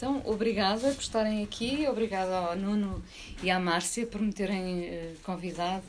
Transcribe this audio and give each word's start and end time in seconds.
Então, 0.00 0.22
obrigada 0.24 0.94
por 0.94 1.02
estarem 1.02 1.44
aqui, 1.44 1.86
obrigada 1.86 2.34
ao 2.34 2.56
Nuno 2.56 3.04
e 3.42 3.50
à 3.50 3.60
Márcia 3.60 4.06
por 4.06 4.18
me 4.18 4.32
terem 4.32 4.88
uh, 4.88 5.16
convidado. 5.22 5.84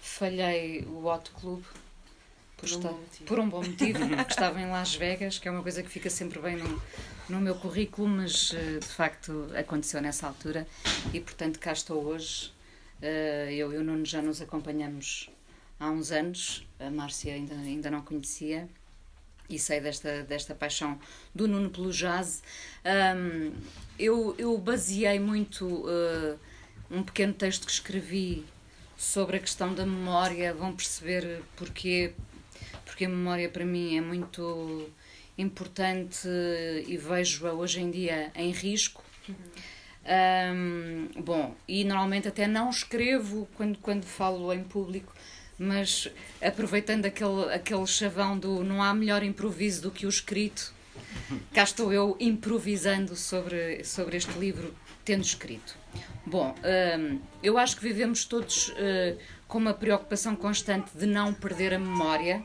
Falhei 0.00 0.82
o 0.82 1.04
Hot 1.04 1.32
Club 1.32 1.64
por, 1.64 1.74
por, 2.58 2.64
estar, 2.66 2.92
um 2.92 3.24
por 3.26 3.40
um 3.40 3.48
bom 3.48 3.64
motivo, 3.64 3.98
porque 4.06 4.30
estava 4.30 4.60
em 4.60 4.70
Las 4.70 4.94
Vegas, 4.94 5.40
que 5.40 5.48
é 5.48 5.50
uma 5.50 5.64
coisa 5.64 5.82
que 5.82 5.88
fica 5.88 6.08
sempre 6.08 6.38
bem 6.38 6.54
no, 6.54 6.80
no 7.28 7.40
meu 7.40 7.56
currículo, 7.56 8.06
mas 8.06 8.52
uh, 8.52 8.78
de 8.78 8.86
facto 8.86 9.50
aconteceu 9.58 10.00
nessa 10.00 10.28
altura 10.28 10.64
e 11.12 11.18
portanto 11.18 11.58
cá 11.58 11.72
estou 11.72 12.04
hoje. 12.04 12.52
Uh, 13.02 13.50
eu 13.50 13.72
e 13.72 13.78
o 13.78 13.82
Nuno 13.82 14.04
já 14.04 14.22
nos 14.22 14.40
acompanhamos 14.40 15.28
há 15.80 15.90
uns 15.90 16.12
anos, 16.12 16.64
a 16.78 16.88
Márcia 16.88 17.34
ainda, 17.34 17.56
ainda 17.56 17.90
não 17.90 18.02
conhecia 18.02 18.68
e 19.48 19.58
sei 19.58 19.80
desta, 19.80 20.22
desta 20.22 20.54
paixão 20.54 20.98
do 21.34 21.46
Nuno 21.46 21.70
pelo 21.70 21.90
jazz. 21.90 22.42
Um, 22.84 23.52
eu, 23.98 24.34
eu 24.38 24.56
baseei 24.58 25.18
muito 25.18 25.66
uh, 25.66 26.38
um 26.90 27.02
pequeno 27.02 27.32
texto 27.32 27.66
que 27.66 27.72
escrevi 27.72 28.44
sobre 28.96 29.36
a 29.36 29.40
questão 29.40 29.74
da 29.74 29.84
memória, 29.84 30.54
vão 30.54 30.74
perceber 30.74 31.42
porque, 31.56 32.12
porque 32.84 33.04
a 33.04 33.08
memória 33.08 33.48
para 33.48 33.64
mim 33.64 33.96
é 33.96 34.00
muito 34.00 34.90
importante 35.36 36.26
e 36.86 36.96
vejo-a 36.96 37.52
hoje 37.52 37.80
em 37.80 37.90
dia 37.90 38.30
em 38.34 38.50
risco. 38.50 39.04
Um, 40.08 41.08
bom, 41.20 41.54
e 41.66 41.84
normalmente 41.84 42.28
até 42.28 42.46
não 42.46 42.70
escrevo 42.70 43.48
quando, 43.56 43.76
quando 43.78 44.04
falo 44.04 44.52
em 44.52 44.62
público 44.62 45.12
mas 45.58 46.08
aproveitando 46.40 47.06
aquele, 47.06 47.52
aquele 47.52 47.86
chavão 47.86 48.38
do 48.38 48.62
não 48.62 48.82
há 48.82 48.92
melhor 48.92 49.22
improviso 49.22 49.82
do 49.82 49.90
que 49.90 50.06
o 50.06 50.08
escrito, 50.08 50.72
cá 51.52 51.62
estou 51.62 51.92
eu 51.92 52.16
improvisando 52.20 53.16
sobre, 53.16 53.82
sobre 53.84 54.16
este 54.16 54.38
livro, 54.38 54.74
tendo 55.04 55.24
escrito. 55.24 55.76
Bom, 56.24 56.54
hum, 56.98 57.20
eu 57.42 57.56
acho 57.56 57.76
que 57.76 57.82
vivemos 57.82 58.24
todos 58.24 58.68
uh, 58.68 59.18
com 59.46 59.58
uma 59.58 59.72
preocupação 59.72 60.34
constante 60.34 60.90
de 60.94 61.06
não 61.06 61.32
perder 61.32 61.72
a 61.72 61.78
memória 61.78 62.44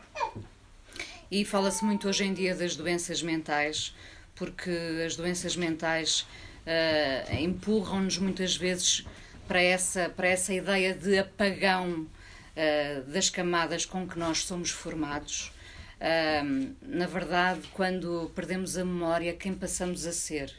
e 1.30 1.44
fala-se 1.44 1.84
muito 1.84 2.08
hoje 2.08 2.26
em 2.26 2.34
dia 2.34 2.54
das 2.54 2.76
doenças 2.76 3.23
mentais, 3.23 3.95
porque 4.36 4.72
as 5.06 5.16
doenças 5.16 5.56
mentais 5.56 6.28
uh, 6.66 7.36
empurram-nos 7.36 8.17
muitas 8.17 8.56
vezes 8.56 9.06
para 9.48 9.62
essa, 9.62 10.09
para 10.09 10.28
essa 10.28 10.54
ideia 10.54 10.94
de 10.94 11.17
apagão 11.17 12.08
uh, 12.56 13.10
das 13.12 13.30
camadas 13.30 13.86
com 13.86 14.08
que 14.08 14.18
nós 14.18 14.46
somos 14.46 14.72
formados. 14.72 15.52
Uh, 16.00 16.76
na 16.82 17.08
verdade, 17.08 17.62
quando 17.74 18.32
perdemos 18.36 18.78
a 18.78 18.86
memória, 18.86 19.34
quem 19.34 19.54
passamos 19.54 20.06
a 20.06 20.12
ser? 20.12 20.54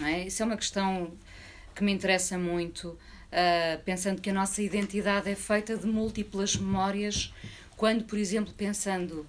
É? 0.00 0.26
Isso 0.26 0.42
é 0.42 0.46
uma 0.46 0.56
questão 0.56 1.12
que 1.74 1.84
me 1.84 1.92
interessa 1.92 2.38
muito, 2.38 2.88
uh, 2.88 3.82
pensando 3.84 4.20
que 4.20 4.30
a 4.30 4.34
nossa 4.34 4.62
identidade 4.62 5.30
é 5.30 5.34
feita 5.34 5.76
de 5.76 5.86
múltiplas 5.86 6.56
memórias. 6.56 7.32
Quando, 7.76 8.04
por 8.04 8.18
exemplo, 8.18 8.52
pensando 8.54 9.26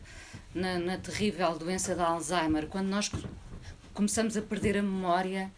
na, 0.53 0.77
na 0.79 0.97
terrível 0.97 1.57
doença 1.57 1.95
de 1.95 2.01
Alzheimer, 2.01 2.67
quando 2.67 2.87
nós 2.87 3.11
começamos 3.93 4.37
a 4.37 4.41
perder 4.41 4.77
a 4.77 4.81
memória, 4.81 5.51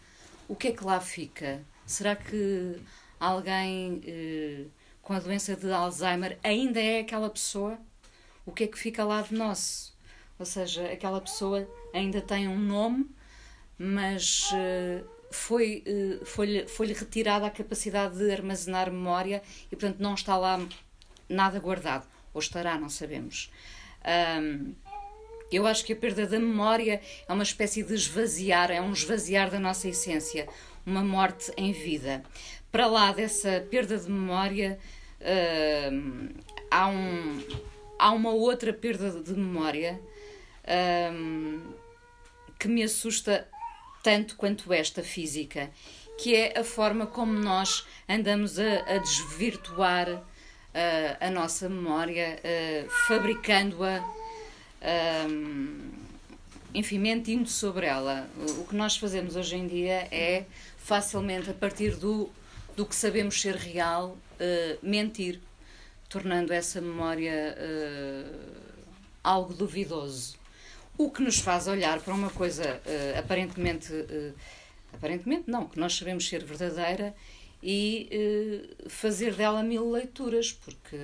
o 0.48 0.54
que 0.54 0.68
é 0.68 0.72
que 0.72 0.84
lá 0.84 1.00
fica? 1.00 1.60
Será 1.84 2.16
que 2.16 2.76
alguém 3.18 4.02
eh, 4.06 4.64
com 5.06 5.12
a 5.12 5.20
doença 5.20 5.54
de 5.54 5.70
Alzheimer 5.70 6.36
ainda 6.42 6.80
é 6.80 6.98
aquela 6.98 7.30
pessoa, 7.30 7.78
o 8.44 8.50
que 8.50 8.64
é 8.64 8.66
que 8.66 8.76
fica 8.76 9.04
lá 9.04 9.22
de 9.22 9.34
nós? 9.34 9.94
Ou 10.36 10.44
seja, 10.44 10.84
aquela 10.86 11.20
pessoa 11.20 11.64
ainda 11.94 12.20
tem 12.20 12.48
um 12.48 12.58
nome, 12.58 13.08
mas 13.78 14.50
uh, 14.50 15.06
foi, 15.30 15.84
uh, 15.86 16.26
foi-lhe 16.26 16.66
foi 16.66 16.88
retirada 16.88 17.46
a 17.46 17.50
capacidade 17.50 18.18
de 18.18 18.28
armazenar 18.32 18.90
memória 18.90 19.44
e, 19.70 19.76
portanto, 19.76 20.00
não 20.00 20.14
está 20.14 20.36
lá 20.36 20.58
nada 21.28 21.60
guardado. 21.60 22.04
Ou 22.34 22.40
estará, 22.40 22.76
não 22.76 22.88
sabemos. 22.88 23.48
Um, 24.42 24.74
eu 25.52 25.68
acho 25.68 25.84
que 25.84 25.92
a 25.92 25.96
perda 25.96 26.26
da 26.26 26.40
memória 26.40 27.00
é 27.28 27.32
uma 27.32 27.44
espécie 27.44 27.84
de 27.84 27.94
esvaziar, 27.94 28.72
é 28.72 28.80
um 28.80 28.92
esvaziar 28.92 29.52
da 29.52 29.60
nossa 29.60 29.86
essência, 29.86 30.48
uma 30.84 31.04
morte 31.04 31.52
em 31.56 31.70
vida. 31.70 32.24
Para 32.72 32.88
lá 32.88 33.12
dessa 33.12 33.64
perda 33.70 33.96
de 33.96 34.10
memória, 34.10 34.80
uh, 35.20 36.34
há, 36.70 36.88
um, 36.88 37.42
há 37.98 38.10
uma 38.12 38.30
outra 38.30 38.72
perda 38.72 39.10
de 39.10 39.32
memória 39.32 40.00
que 42.58 42.66
me 42.66 42.82
assusta 42.82 43.46
tanto 44.02 44.34
quanto 44.34 44.72
esta 44.72 45.00
física, 45.00 45.70
que 46.18 46.34
é 46.34 46.58
a 46.58 46.64
forma 46.64 47.06
como 47.06 47.32
nós 47.32 47.86
andamos 48.08 48.58
a, 48.58 48.80
a 48.80 48.98
desvirtuar 48.98 50.08
uh, 50.10 50.22
a 51.20 51.30
nossa 51.30 51.68
memória, 51.68 52.40
uh, 52.40 52.90
fabricando-a, 53.06 54.04
enfim, 56.74 56.98
mentindo 56.98 57.48
sobre 57.48 57.86
ela. 57.86 58.28
O 58.58 58.64
que 58.64 58.74
nós 58.74 58.96
fazemos 58.96 59.36
hoje 59.36 59.56
em 59.56 59.66
dia 59.66 60.08
é 60.10 60.44
facilmente 60.78 61.50
a 61.50 61.54
partir 61.54 61.96
do, 61.96 62.28
do 62.76 62.84
que 62.84 62.94
sabemos 62.94 63.40
ser 63.40 63.54
real, 63.56 64.16
uh, 64.40 64.78
mentir, 64.86 65.40
tornando 66.08 66.52
essa 66.52 66.80
memória 66.80 67.56
uh, 67.58 68.52
algo 69.22 69.54
duvidoso. 69.54 70.36
O 70.96 71.10
que 71.10 71.22
nos 71.22 71.38
faz 71.38 71.66
olhar 71.66 72.00
para 72.00 72.14
uma 72.14 72.30
coisa 72.30 72.62
uh, 72.64 73.18
aparentemente, 73.18 73.92
aparentemente 74.92 75.50
não, 75.50 75.66
que 75.66 75.78
nós 75.78 75.94
sabemos 75.94 76.26
ser 76.26 76.44
verdadeira 76.44 77.14
e 77.62 78.70
fazer 78.88 79.34
dela 79.34 79.62
mil 79.62 79.90
leituras, 79.90 80.52
porque 80.52 80.96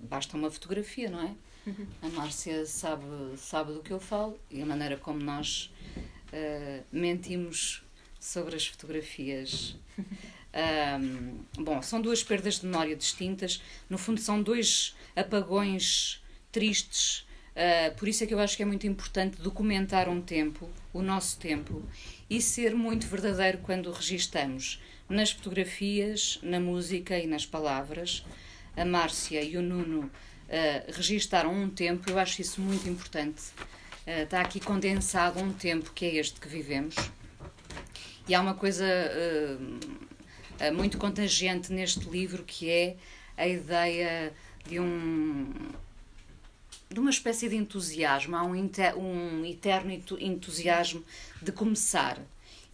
basta 0.00 0.36
uma 0.36 0.50
fotografia, 0.50 1.08
não 1.08 1.22
é? 1.22 1.34
Uhum. 1.66 1.86
A 2.02 2.08
Márcia 2.08 2.66
sabe, 2.66 3.04
sabe 3.36 3.72
do 3.72 3.80
que 3.80 3.92
eu 3.92 4.00
falo 4.00 4.38
e 4.50 4.60
a 4.60 4.66
maneira 4.66 4.96
como 4.96 5.20
nós 5.20 5.72
mentimos 6.92 7.82
sobre 8.20 8.54
as 8.54 8.66
fotografias. 8.66 9.76
Um, 10.52 11.38
bom, 11.62 11.80
são 11.80 12.00
duas 12.00 12.22
perdas 12.22 12.60
de 12.60 12.66
memória 12.66 12.96
distintas, 12.96 13.62
no 13.88 13.96
fundo, 13.96 14.20
são 14.20 14.42
dois 14.42 14.96
apagões 15.14 16.22
tristes. 16.50 17.26
Uh, 17.50 17.94
por 17.96 18.08
isso 18.08 18.24
é 18.24 18.26
que 18.26 18.34
eu 18.34 18.40
acho 18.40 18.56
que 18.56 18.62
é 18.62 18.66
muito 18.66 18.86
importante 18.86 19.40
documentar 19.40 20.08
um 20.08 20.20
tempo, 20.20 20.68
o 20.92 21.02
nosso 21.02 21.38
tempo, 21.38 21.82
e 22.28 22.40
ser 22.40 22.74
muito 22.74 23.06
verdadeiro 23.06 23.58
quando 23.58 23.90
registamos 23.92 24.80
nas 25.08 25.32
fotografias, 25.32 26.38
na 26.42 26.60
música 26.60 27.18
e 27.18 27.26
nas 27.26 27.44
palavras. 27.44 28.24
A 28.76 28.84
Márcia 28.84 29.42
e 29.42 29.56
o 29.56 29.62
Nuno 29.62 30.02
uh, 30.02 30.92
registaram 30.92 31.52
um 31.52 31.68
tempo, 31.68 32.08
eu 32.10 32.18
acho 32.18 32.40
isso 32.40 32.60
muito 32.60 32.88
importante. 32.88 33.42
Uh, 34.06 34.22
está 34.22 34.40
aqui 34.40 34.60
condensado 34.60 35.40
um 35.40 35.52
tempo 35.52 35.92
que 35.92 36.04
é 36.06 36.14
este 36.16 36.40
que 36.40 36.48
vivemos. 36.48 36.94
E 38.28 38.34
há 38.34 38.40
uma 38.40 38.54
coisa 38.54 38.84
uh, 38.86 40.09
muito 40.70 40.98
contagiante 40.98 41.72
neste 41.72 42.08
livro, 42.08 42.42
que 42.42 42.68
é 42.68 42.96
a 43.36 43.46
ideia 43.46 44.32
de 44.66 44.78
um 44.78 45.52
de 46.90 46.98
uma 46.98 47.10
espécie 47.10 47.48
de 47.48 47.54
entusiasmo, 47.54 48.34
há 48.34 48.42
um, 48.42 48.68
um 48.96 49.44
eterno 49.46 49.92
entusiasmo 50.18 51.04
de 51.40 51.52
começar. 51.52 52.18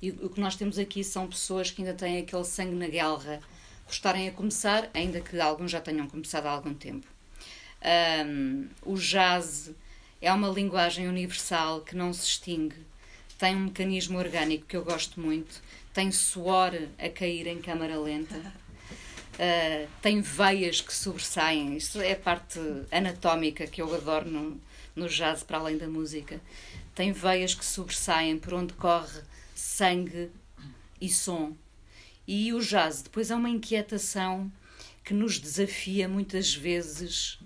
E 0.01 0.11
o 0.11 0.31
que 0.31 0.41
nós 0.41 0.57
temos 0.57 0.79
aqui 0.79 1.05
são 1.05 1.29
pessoas 1.29 1.71
que 1.71 1.83
ainda 1.83 1.93
têm 1.93 2.19
aquele 2.19 2.45
sangue 2.45 2.75
na 2.75 2.89
guerra, 2.89 3.41
gostarem 3.87 4.27
a 4.27 4.33
começar, 4.33 4.89
ainda 4.95 5.21
que 5.21 5.39
alguns 5.39 5.71
já 5.71 5.83
tenham 5.83 6.09
começado 6.09 6.47
há 6.47 6.51
algum 6.51 6.73
tempo. 6.73 7.07
Um, 8.27 8.69
o 8.83 8.95
jazz 8.97 9.71
é 10.21 10.33
uma 10.33 10.49
linguagem 10.49 11.09
universal 11.09 11.83
que 11.83 11.95
não 11.95 12.13
se 12.13 12.27
extingue, 12.27 12.77
tem 13.39 13.55
um 13.55 13.65
mecanismo 13.67 14.19
orgânico 14.19 14.65
que 14.67 14.77
eu 14.77 14.85
gosto 14.85 15.21
muito, 15.21 15.63
tem 15.97 16.13
suor 16.13 16.75
a 16.99 17.09
cair 17.09 17.47
em 17.47 17.59
câmara 17.59 17.99
lenta, 17.99 18.37
uh, 18.37 19.89
tem 20.03 20.21
veias 20.21 20.83
que 20.83 20.95
sobressaem. 20.95 21.75
Isto 21.75 22.03
é 22.03 22.13
a 22.13 22.17
parte 22.17 22.61
anatómica 22.93 23.67
que 23.67 23.81
eu 23.81 23.95
adoro 23.95 24.31
no, 24.31 24.61
no 24.95 25.09
jazz, 25.09 25.43
para 25.43 25.57
além 25.57 25.79
da 25.79 25.89
música. 25.89 26.39
Tem 26.95 27.13
veias 27.13 27.55
que 27.55 27.65
sobressaem 27.65 28.39
por 28.39 28.53
onde 28.53 28.75
corre 28.75 29.23
sangue 29.55 30.31
e 31.01 31.09
som. 31.09 31.57
E 32.29 32.53
o 32.53 32.61
jazz 32.61 33.01
depois 33.01 33.31
é 33.31 33.35
uma 33.35 33.49
inquietação 33.49 34.53
que 35.03 35.15
nos 35.15 35.39
desafia 35.39 36.07
muitas 36.07 36.55
vezes, 36.55 37.39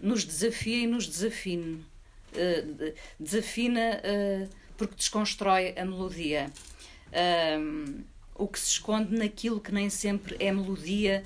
nos 0.00 0.24
desafia 0.24 0.84
e 0.84 0.86
nos 0.86 1.08
desafina. 1.08 1.80
Uh, 2.34 2.94
desafina 3.18 4.00
uh, 4.04 4.48
porque 4.76 4.94
desconstrói 4.94 5.74
a 5.76 5.84
melodia 5.84 6.52
um, 7.12 8.02
o 8.34 8.48
que 8.48 8.58
se 8.58 8.70
esconde 8.70 9.16
naquilo 9.16 9.60
que 9.60 9.72
nem 9.72 9.90
sempre 9.90 10.36
é 10.38 10.50
melodia, 10.50 11.24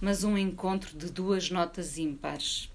mas 0.00 0.22
um 0.22 0.38
encontro 0.38 0.96
de 0.96 1.10
duas 1.10 1.50
notas 1.50 1.98
ímpares. 1.98 2.70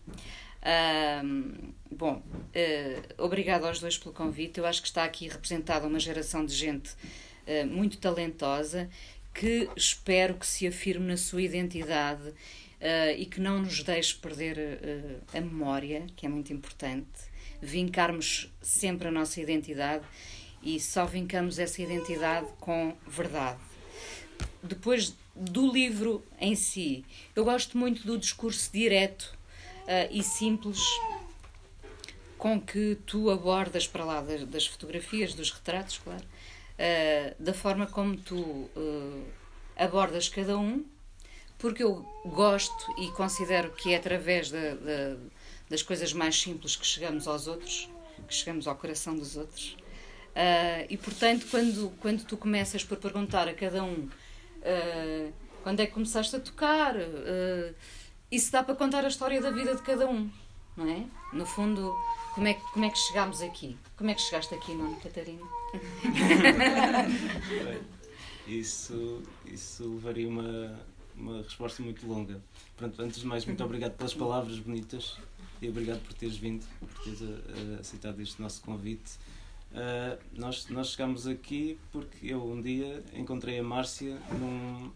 Um, 1.24 1.72
bom, 1.90 2.16
uh, 2.16 3.24
obrigado 3.24 3.66
aos 3.66 3.80
dois 3.80 3.98
pelo 3.98 4.14
convite. 4.14 4.60
Eu 4.60 4.66
acho 4.66 4.82
que 4.82 4.88
está 4.88 5.06
aqui 5.06 5.30
representada 5.30 5.88
uma 5.88 6.00
geração 6.00 6.46
de 6.46 6.54
gente 6.54 6.92
uh, 6.92 7.66
muito 7.68 7.98
talentosa, 7.98 8.90
que 9.34 9.70
espero 9.76 10.34
que 10.34 10.46
se 10.46 10.68
afirme 10.68 11.08
na 11.08 11.18
sua 11.18 11.42
identidade 11.42 12.28
uh, 12.28 13.18
e 13.18 13.26
que 13.26 13.40
não 13.40 13.60
nos 13.60 13.82
deixe 13.84 14.16
perder 14.16 14.80
a 15.34 15.40
memória, 15.40 16.08
que 16.16 16.26
é 16.26 16.30
muito 16.30 16.52
importante, 16.52 17.08
vincarmos 17.62 18.52
sempre 18.62 19.08
a 19.08 19.12
nossa 19.12 19.40
identidade 19.40 20.04
e 20.68 20.82
só 20.82 21.06
vincamos 21.06 21.60
essa 21.60 21.82
identidade 21.82 22.46
com 22.60 22.94
verdade. 23.08 23.58
Depois 24.62 25.16
do 25.34 25.72
livro 25.72 26.22
em 26.42 26.58
si, 26.58 27.06
eu 27.34 27.46
gosto 27.46 27.78
muito 27.78 28.06
do 28.06 28.18
discurso 28.18 28.70
direto 28.74 29.34
uh, 29.84 30.12
e 30.12 30.22
simples 30.22 30.82
com 32.38 32.60
que 32.60 32.98
tu 33.06 33.30
abordas 33.30 33.88
para 33.88 34.04
lá 34.04 34.20
das, 34.20 34.44
das 34.44 34.68
fotografias, 34.68 35.34
dos 35.34 35.52
retratos, 35.52 36.00
claro, 36.04 36.24
da 37.40 37.52
forma 37.52 37.88
como 37.88 38.16
tu 38.16 38.70
abordas 39.76 40.30
cada 40.30 40.56
um 40.56 40.86
porque 41.58 41.82
eu 41.82 42.06
gosto 42.24 42.94
e 43.02 43.10
considero 43.14 43.72
que 43.72 43.94
é 43.94 43.98
através 43.98 44.52
das 45.68 45.82
coisas 45.82 46.14
mais 46.14 46.40
simples 46.40 46.76
que 46.76 46.86
chegamos 46.86 47.28
aos 47.28 47.48
outros, 47.48 47.90
que 48.28 48.34
chegamos 48.36 48.68
ao 48.68 48.76
coração 48.76 49.18
dos 49.18 49.36
outros. 49.36 49.76
Uh, 50.38 50.86
e 50.88 50.96
portanto, 50.98 51.48
quando, 51.50 51.92
quando 52.00 52.24
tu 52.24 52.38
começas 52.38 52.84
por 52.84 52.98
perguntar 52.98 53.48
a 53.48 53.56
cada 53.56 53.84
um 53.84 54.04
uh, 54.04 55.34
quando 55.64 55.80
é 55.80 55.88
que 55.88 55.94
começaste 55.94 56.36
a 56.36 56.40
tocar, 56.40 56.96
uh, 56.96 57.74
isso 58.32 58.52
dá 58.52 58.62
para 58.62 58.76
contar 58.76 59.04
a 59.04 59.08
história 59.08 59.42
da 59.42 59.50
vida 59.50 59.76
de 59.76 59.82
cada 59.82 60.08
um, 60.08 60.30
não 60.76 60.88
é? 60.88 61.04
No 61.34 61.44
fundo, 61.44 61.92
como 62.36 62.48
é, 62.48 62.54
como 62.54 62.86
é 62.86 62.92
que 62.92 63.00
chegámos 63.00 63.42
aqui? 63.42 63.76
Como 63.98 64.12
é 64.12 64.14
que 64.14 64.22
chegaste 64.22 64.54
aqui, 64.54 64.76
Nuno 64.76 64.96
Catarina? 64.98 65.42
isso, 68.48 69.24
isso 69.52 69.96
levaria 69.96 70.30
uma 70.30 70.80
uma 71.18 71.42
resposta 71.42 71.82
muito 71.82 72.06
longa. 72.06 72.40
Pronto, 72.76 73.02
antes 73.02 73.22
de 73.22 73.26
mais, 73.26 73.44
muito 73.44 73.64
obrigado 73.64 73.94
pelas 73.94 74.14
palavras 74.14 74.60
bonitas 74.60 75.18
e 75.60 75.68
obrigado 75.68 76.00
por 76.04 76.14
teres 76.14 76.38
vindo, 76.38 76.64
por 76.80 77.04
teres 77.04 77.24
aceitado 77.80 78.22
este 78.22 78.40
nosso 78.40 78.62
convite. 78.62 79.18
Uh, 79.72 80.18
nós, 80.34 80.68
nós 80.70 80.92
chegámos 80.92 81.28
aqui 81.28 81.78
porque 81.92 82.28
eu 82.28 82.44
um 82.44 82.62
dia 82.62 83.04
encontrei 83.14 83.60
a 83.60 83.64
Márcia 83.64 84.18
num, 84.40 84.92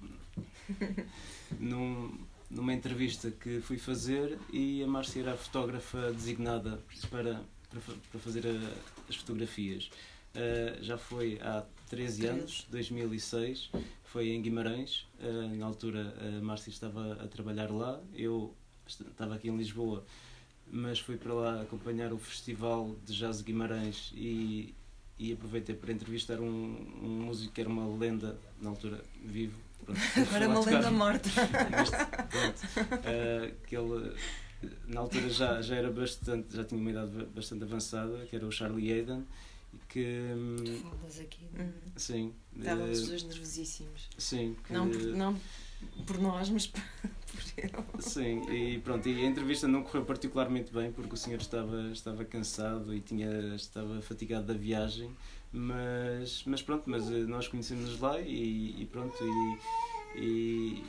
num, 1.59 2.18
numa 2.50 2.73
entrevista 2.73 3.29
que 3.29 3.59
fui 3.59 3.77
fazer 3.77 4.39
e 4.51 4.81
a 4.81 4.88
Márcia 4.88 5.21
era 5.21 5.33
a 5.33 5.38
fotógrafa 5.38 6.12
designada 6.13 6.79
para, 7.09 7.41
para, 7.69 7.81
para 8.12 8.19
fazer 8.19 8.45
a, 8.47 9.09
as 9.09 9.15
fotografias. 9.15 9.91
Uh, 10.33 10.81
já 10.81 10.97
foi 10.97 11.38
há 11.41 11.65
13 11.89 12.27
anos, 12.27 12.68
2006, 12.71 13.69
foi 14.06 14.29
em 14.29 14.41
Guimarães. 14.41 15.06
Uh, 15.19 15.56
na 15.57 15.65
altura 15.65 16.15
a 16.19 16.41
Márcia 16.41 16.69
estava 16.69 17.13
a 17.21 17.27
trabalhar 17.27 17.69
lá, 17.69 18.01
eu 18.15 18.56
estava 18.88 19.35
aqui 19.35 19.50
em 19.50 19.57
Lisboa, 19.57 20.06
mas 20.71 21.00
fui 21.00 21.18
para 21.18 21.33
lá 21.33 21.62
acompanhar 21.62 22.13
o 22.13 22.18
Festival 22.18 22.95
de 23.06 23.13
Jazz 23.13 23.39
de 23.39 23.44
Guimarães 23.44 24.12
e, 24.15 24.73
e 25.19 25.33
aproveitei 25.33 25.75
para 25.75 25.91
entrevistar 25.91 26.39
um, 26.39 26.77
um 27.03 27.25
músico 27.25 27.53
que 27.53 27.59
era 27.59 27.69
uma 27.69 27.85
lenda, 27.97 28.39
na 28.62 28.69
altura 28.69 29.03
vivo. 29.23 29.57
Pronto, 29.83 30.00
Agora 30.15 30.45
é 30.45 30.47
uma 30.47 30.65
lenda 30.65 30.91
morta. 30.91 31.29
uh, 32.89 33.56
que 33.68 33.75
ele, 33.75 34.15
na 34.88 35.01
altura 35.01 35.29
já, 35.29 35.62
já 35.62 35.75
era 35.75 35.91
bastante, 35.91 36.56
já 36.56 36.63
tinha 36.63 36.79
uma 36.79 36.89
idade 36.89 37.25
bastante 37.35 37.63
avançada, 37.63 38.25
que 38.27 38.35
era 38.35 38.47
o 38.47 38.51
Charlie 38.51 38.94
Hayden 38.94 39.25
que. 39.89 40.33
Tu 40.65 40.77
falas 40.77 41.19
aqui. 41.19 41.47
Uhum. 41.57 41.71
Sim. 41.95 42.33
Estávamos 42.57 43.00
os 43.00 43.07
dois 43.07 43.23
nervosíssimos. 43.23 44.09
Sim. 44.18 44.56
Que... 44.65 44.73
Não, 44.73 44.85
não 44.85 45.38
por 46.06 46.19
nós, 46.19 46.50
mas 46.50 46.68
por, 46.68 46.81
ele. 47.57 47.72
Sim, 48.00 48.42
e 48.51 48.80
pronto, 48.80 49.07
e 49.07 49.25
a 49.25 49.28
entrevista 49.28 49.68
não 49.68 49.83
correu 49.83 50.06
particularmente 50.06 50.72
bem 50.72 50.92
porque 50.92 51.13
o 51.13 51.18
senhor 51.18 51.39
estava, 51.39 51.89
estava 51.92 52.25
cansado 52.25 52.94
e 52.94 53.00
tinha, 53.00 53.56
estava 53.56 54.01
fatigado 54.01 54.48
da 54.48 54.54
viagem, 54.54 55.16
mas, 55.51 56.44
mas 56.45 56.62
pronto, 56.62 56.83
mas 56.88 57.10
eh, 57.10 57.25
nós 57.25 57.48
conhecemos-nos 57.48 58.00
lá 58.00 58.19
e, 58.19 58.81
e 58.81 58.86
pronto, 58.86 59.16
e, 60.16 60.19
e 60.19 60.83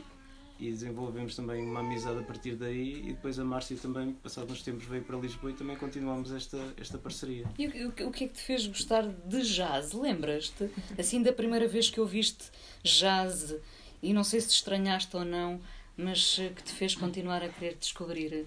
e 0.62 0.70
desenvolvemos 0.70 1.34
também 1.34 1.64
uma 1.64 1.80
amizade 1.80 2.20
a 2.20 2.22
partir 2.22 2.54
daí 2.54 3.00
e 3.00 3.12
depois 3.14 3.36
a 3.36 3.44
Márcia 3.44 3.76
também, 3.76 4.12
passados 4.12 4.52
uns 4.52 4.62
tempos, 4.62 4.84
veio 4.84 5.02
para 5.02 5.18
Lisboa 5.18 5.50
e 5.50 5.54
também 5.54 5.76
continuamos 5.76 6.30
esta, 6.30 6.56
esta 6.76 6.96
parceria. 6.98 7.46
E 7.58 7.66
o, 7.66 7.88
o 7.88 8.12
que 8.12 8.24
é 8.24 8.28
que 8.28 8.34
te 8.34 8.42
fez 8.42 8.66
gostar 8.68 9.02
de 9.02 9.42
jazz? 9.42 9.92
Lembras-te? 9.92 10.70
Assim, 10.96 11.20
da 11.20 11.32
primeira 11.32 11.66
vez 11.66 11.90
que 11.90 11.98
ouviste 11.98 12.44
jazz 12.84 13.56
e 14.02 14.12
não 14.12 14.24
sei 14.24 14.40
se 14.40 14.48
te 14.48 14.54
estranhaste 14.54 15.16
ou 15.16 15.24
não, 15.24 15.60
mas 15.96 16.38
eh, 16.40 16.48
que 16.48 16.62
te 16.62 16.72
fez 16.72 16.94
continuar 16.94 17.42
a 17.42 17.48
querer 17.48 17.76
descobrir? 17.76 18.46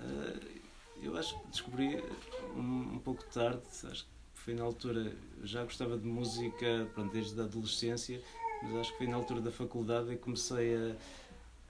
Uh, 0.00 0.60
eu 1.02 1.16
acho 1.16 1.38
que 1.38 1.48
descobri 1.48 2.02
um, 2.56 2.94
um 2.94 2.98
pouco 2.98 3.22
tarde, 3.24 3.62
acho 3.84 4.04
que 4.04 4.10
foi 4.34 4.54
na 4.54 4.64
altura, 4.64 5.12
já 5.44 5.62
gostava 5.64 5.98
de 5.98 6.06
música 6.06 6.88
pronto, 6.94 7.12
desde 7.12 7.38
a 7.40 7.44
adolescência, 7.44 8.20
mas 8.62 8.76
acho 8.76 8.92
que 8.92 8.98
foi 8.98 9.06
na 9.06 9.16
altura 9.16 9.40
da 9.40 9.50
faculdade 9.50 10.10
que 10.10 10.16
comecei 10.16 10.74
a 10.74 10.96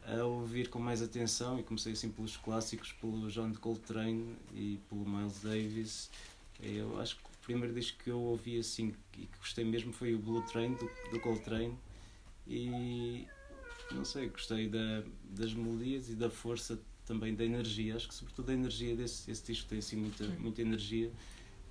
a 0.09 0.25
ouvir 0.25 0.69
com 0.69 0.79
mais 0.79 1.03
atenção 1.03 1.59
e 1.59 1.63
comecei 1.63 1.93
assim 1.93 2.09
pelos 2.09 2.37
clássicos, 2.37 2.93
pelo 2.93 3.29
John 3.31 3.53
Coltrane 3.55 4.35
e 4.55 4.81
pelo 4.89 5.05
Miles 5.05 5.43
Davis. 5.43 6.11
Eu 6.63 6.99
acho 6.99 7.17
que 7.17 7.23
o 7.23 7.45
primeiro 7.45 7.75
disco 7.75 7.99
que 8.03 8.11
eu 8.11 8.19
ouvi 8.19 8.59
assim 8.59 8.95
e 9.19 9.27
que 9.27 9.39
gostei 9.39 9.65
mesmo 9.65 9.93
foi 9.93 10.15
o 10.15 10.19
Blue 10.19 10.43
Train 10.43 10.75
do, 10.75 10.91
do 11.11 11.21
Coltrane 11.21 11.77
e 12.49 13.27
não 13.93 14.05
sei, 14.05 14.29
gostei 14.29 14.69
da, 14.69 15.03
das 15.25 15.53
melodias 15.53 16.09
e 16.09 16.15
da 16.15 16.31
força 16.31 16.79
também 17.07 17.35
da 17.35 17.45
energia. 17.45 17.97
Acho 17.97 18.09
que 18.09 18.15
sobretudo 18.15 18.47
da 18.47 18.55
energia 18.55 18.97
desse 18.97 19.31
esse 19.31 19.45
disco 19.45 19.69
tem 19.69 19.79
assim 19.79 19.97
muita, 19.97 20.25
muita 20.39 20.63
energia 20.63 21.11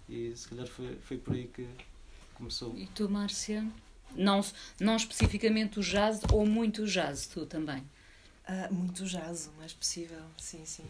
e 0.08 0.34
se 0.36 0.48
calhar 0.48 0.68
foi, 0.68 0.96
foi 1.02 1.18
por 1.18 1.34
aí 1.34 1.48
que 1.48 1.68
começou. 2.36 2.78
E 2.78 2.88
tu, 2.88 3.10
Márcia? 3.10 3.68
Não, 4.16 4.42
não 4.80 4.96
especificamente 4.96 5.80
o 5.80 5.82
jazz 5.82 6.22
ou 6.32 6.46
muito 6.46 6.86
jazz, 6.86 7.28
tu 7.28 7.46
também? 7.46 7.84
Uh, 8.48 8.74
muito 8.74 9.04
jazz, 9.06 9.48
o 9.48 9.60
mais 9.60 9.74
possível, 9.74 10.24
sim, 10.38 10.64
sim. 10.66 10.86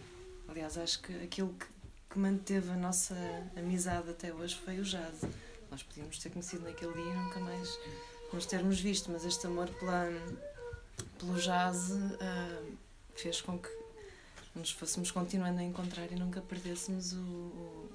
Aliás, 0.48 0.78
acho 0.78 1.01
que 1.01 1.13
aquilo 1.24 1.54
que, 1.60 1.66
que, 2.12 2.19
manteve 2.19 2.69
a 2.69 2.75
nossa 2.75 3.16
amizade 3.56 4.10
até 4.12 4.31
hoje 4.31 4.56
foi 4.56 4.80
o 4.80 4.84
jazz. 4.84 5.24
Nós 5.72 5.81
podíamos 5.81 6.19
ter 6.19 6.30
conhecido 6.30 6.63
naquele 6.63 6.94
dia 6.94 7.12
e 7.12 7.16
nunca 7.16 7.39
mais 7.39 7.68
nos 8.33 8.45
termos 8.45 8.79
visto, 8.79 9.12
mas 9.12 9.25
este 9.25 9.47
amor 9.47 9.69
pela, 9.69 10.07
pelo 11.19 11.39
jazz 11.39 11.91
uh, 11.91 12.77
fez 13.15 13.41
com 13.41 13.57
que 13.57 13.69
nos 14.55 14.72
fôssemos 14.72 15.12
continuando 15.12 15.60
a 15.60 15.63
encontrar 15.63 16.12
e 16.12 16.15
nunca 16.15 16.41
perdêssemos 16.41 17.13
o, 17.13 17.17
o, 17.17 17.89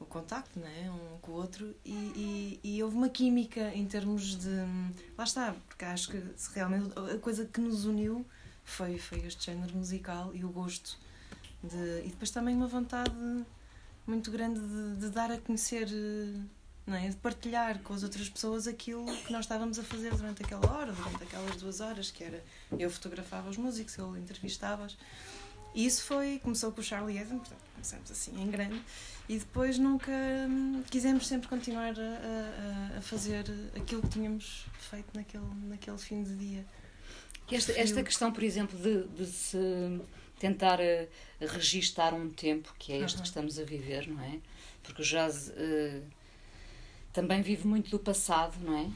o 0.00 0.04
contacto 0.04 0.58
né? 0.58 0.90
um 0.90 1.18
com 1.18 1.32
o 1.32 1.34
outro. 1.34 1.74
E, 1.84 1.92
e, 1.92 2.60
e, 2.62 2.82
houve 2.82 2.96
uma 2.96 3.08
química 3.08 3.72
em 3.74 3.86
termos 3.86 4.36
de. 4.36 4.56
Lá 5.16 5.24
está, 5.24 5.54
porque 5.68 5.84
acho 5.84 6.10
que 6.10 6.22
realmente 6.54 6.92
a 7.14 7.18
coisa 7.18 7.44
que 7.44 7.60
nos 7.60 7.84
uniu 7.84 8.24
foi, 8.64 8.98
foi 8.98 9.20
este 9.20 9.46
género 9.46 9.76
musical 9.76 10.30
e 10.34 10.44
o 10.44 10.48
gosto 10.48 10.98
de, 11.62 12.02
e 12.04 12.08
depois 12.08 12.30
também 12.30 12.54
uma 12.54 12.66
vontade 12.66 13.12
muito 14.06 14.30
grande 14.30 14.60
de, 14.60 14.96
de 14.96 15.10
dar 15.10 15.30
a 15.30 15.38
conhecer 15.38 15.88
não 16.86 16.96
é? 16.96 17.08
de 17.08 17.16
partilhar 17.16 17.78
com 17.80 17.94
as 17.94 18.02
outras 18.02 18.28
pessoas 18.28 18.66
aquilo 18.66 19.04
que 19.24 19.32
nós 19.32 19.44
estávamos 19.44 19.78
a 19.78 19.82
fazer 19.82 20.14
durante 20.14 20.42
aquela 20.42 20.70
hora, 20.72 20.92
durante 20.92 21.22
aquelas 21.22 21.56
duas 21.56 21.80
horas, 21.80 22.10
que 22.10 22.24
era 22.24 22.42
eu 22.78 22.90
fotografava 22.90 23.48
os 23.48 23.56
músicos, 23.56 23.96
eu 23.96 24.16
entrevistava-os. 24.16 24.96
E 25.74 25.86
isso 25.86 26.04
foi, 26.04 26.38
começou 26.42 26.70
com 26.70 26.80
o 26.80 26.84
Charlie 26.84 27.18
Eden, 27.18 27.38
portanto, 27.38 27.62
começamos 27.72 28.10
assim 28.10 28.40
em 28.40 28.50
grande, 28.50 28.82
e 29.28 29.38
depois 29.38 29.78
nunca 29.78 30.12
quisemos 30.90 31.26
sempre 31.26 31.48
continuar 31.48 31.94
a, 31.98 32.94
a, 32.94 32.98
a 32.98 33.00
fazer 33.00 33.46
aquilo 33.74 34.02
que 34.02 34.08
tínhamos 34.08 34.66
feito 34.78 35.08
naquele, 35.14 35.46
naquele 35.64 35.98
fim 35.98 36.22
de 36.22 36.34
dia. 36.36 36.66
Esta, 37.50 37.72
esta 37.72 38.02
questão, 38.02 38.32
por 38.32 38.42
exemplo, 38.42 38.78
de, 38.78 39.04
de 39.08 39.26
se 39.26 39.58
tentar 40.38 40.80
uh, 40.80 41.08
registar 41.40 42.14
um 42.14 42.28
tempo, 42.28 42.74
que 42.78 42.92
é 42.92 42.98
este 42.98 43.16
uhum. 43.16 43.22
que 43.22 43.28
estamos 43.28 43.58
a 43.58 43.64
viver, 43.64 44.08
não 44.08 44.20
é? 44.22 44.40
Porque 44.82 45.02
o 45.02 45.04
jazz 45.04 45.48
uh, 45.48 46.02
também 47.12 47.42
vive 47.42 47.66
muito 47.66 47.90
do 47.90 47.98
passado, 47.98 48.54
não 48.62 48.78
é? 48.78 48.90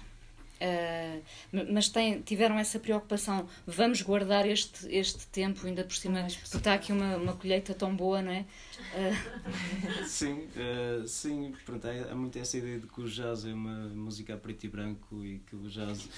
Uh, 0.57 1.23
mas 1.71 1.91
tem, 1.91 2.23
tiveram 2.23 2.59
essa 2.59 2.79
preocupação, 2.79 3.47
vamos 3.67 4.01
guardar 4.01 4.49
este, 4.49 4.89
este 4.89 5.27
tempo 5.27 5.67
ainda 5.67 5.85
por 5.85 5.95
cima, 5.95 6.23
porque 6.23 6.57
está 6.57 6.73
aqui 6.73 6.93
uma, 6.93 7.17
uma 7.17 7.35
colheita 7.35 7.75
tão 7.75 7.95
boa, 7.95 8.23
não 8.23 8.33
é? 8.33 8.47
Uh... 8.95 10.05
Sim, 10.09 10.49
uh, 10.57 11.07
sim, 11.07 11.55
pronto, 11.67 11.87
há, 11.87 12.11
há 12.11 12.15
muito 12.15 12.39
essa 12.39 12.57
ideia 12.57 12.79
de 12.79 12.87
que 12.87 13.01
o 13.01 13.07
jazz 13.07 13.45
é 13.45 13.53
uma 13.53 13.89
música 13.89 14.33
a 14.33 14.37
preto 14.39 14.65
e 14.65 14.69
branco 14.69 15.23
e 15.23 15.41
que 15.41 15.55
o 15.55 15.69
jazz 15.69 16.09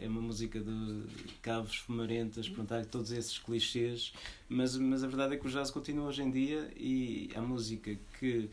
é 0.00 0.06
uma 0.06 0.20
música 0.20 0.60
de 0.60 1.02
caves 1.42 1.74
fumarentas, 1.74 2.48
pronto, 2.48 2.72
há 2.72 2.84
todos 2.84 3.10
esses 3.10 3.38
clichês, 3.38 4.12
mas, 4.48 4.76
mas 4.76 5.02
a 5.02 5.08
verdade 5.08 5.34
é 5.34 5.36
que 5.36 5.48
o 5.48 5.50
jazz 5.50 5.68
continua 5.72 6.06
hoje 6.06 6.22
em 6.22 6.30
dia 6.30 6.70
e 6.76 7.28
a 7.34 7.40
música 7.40 7.98
que 8.20 8.48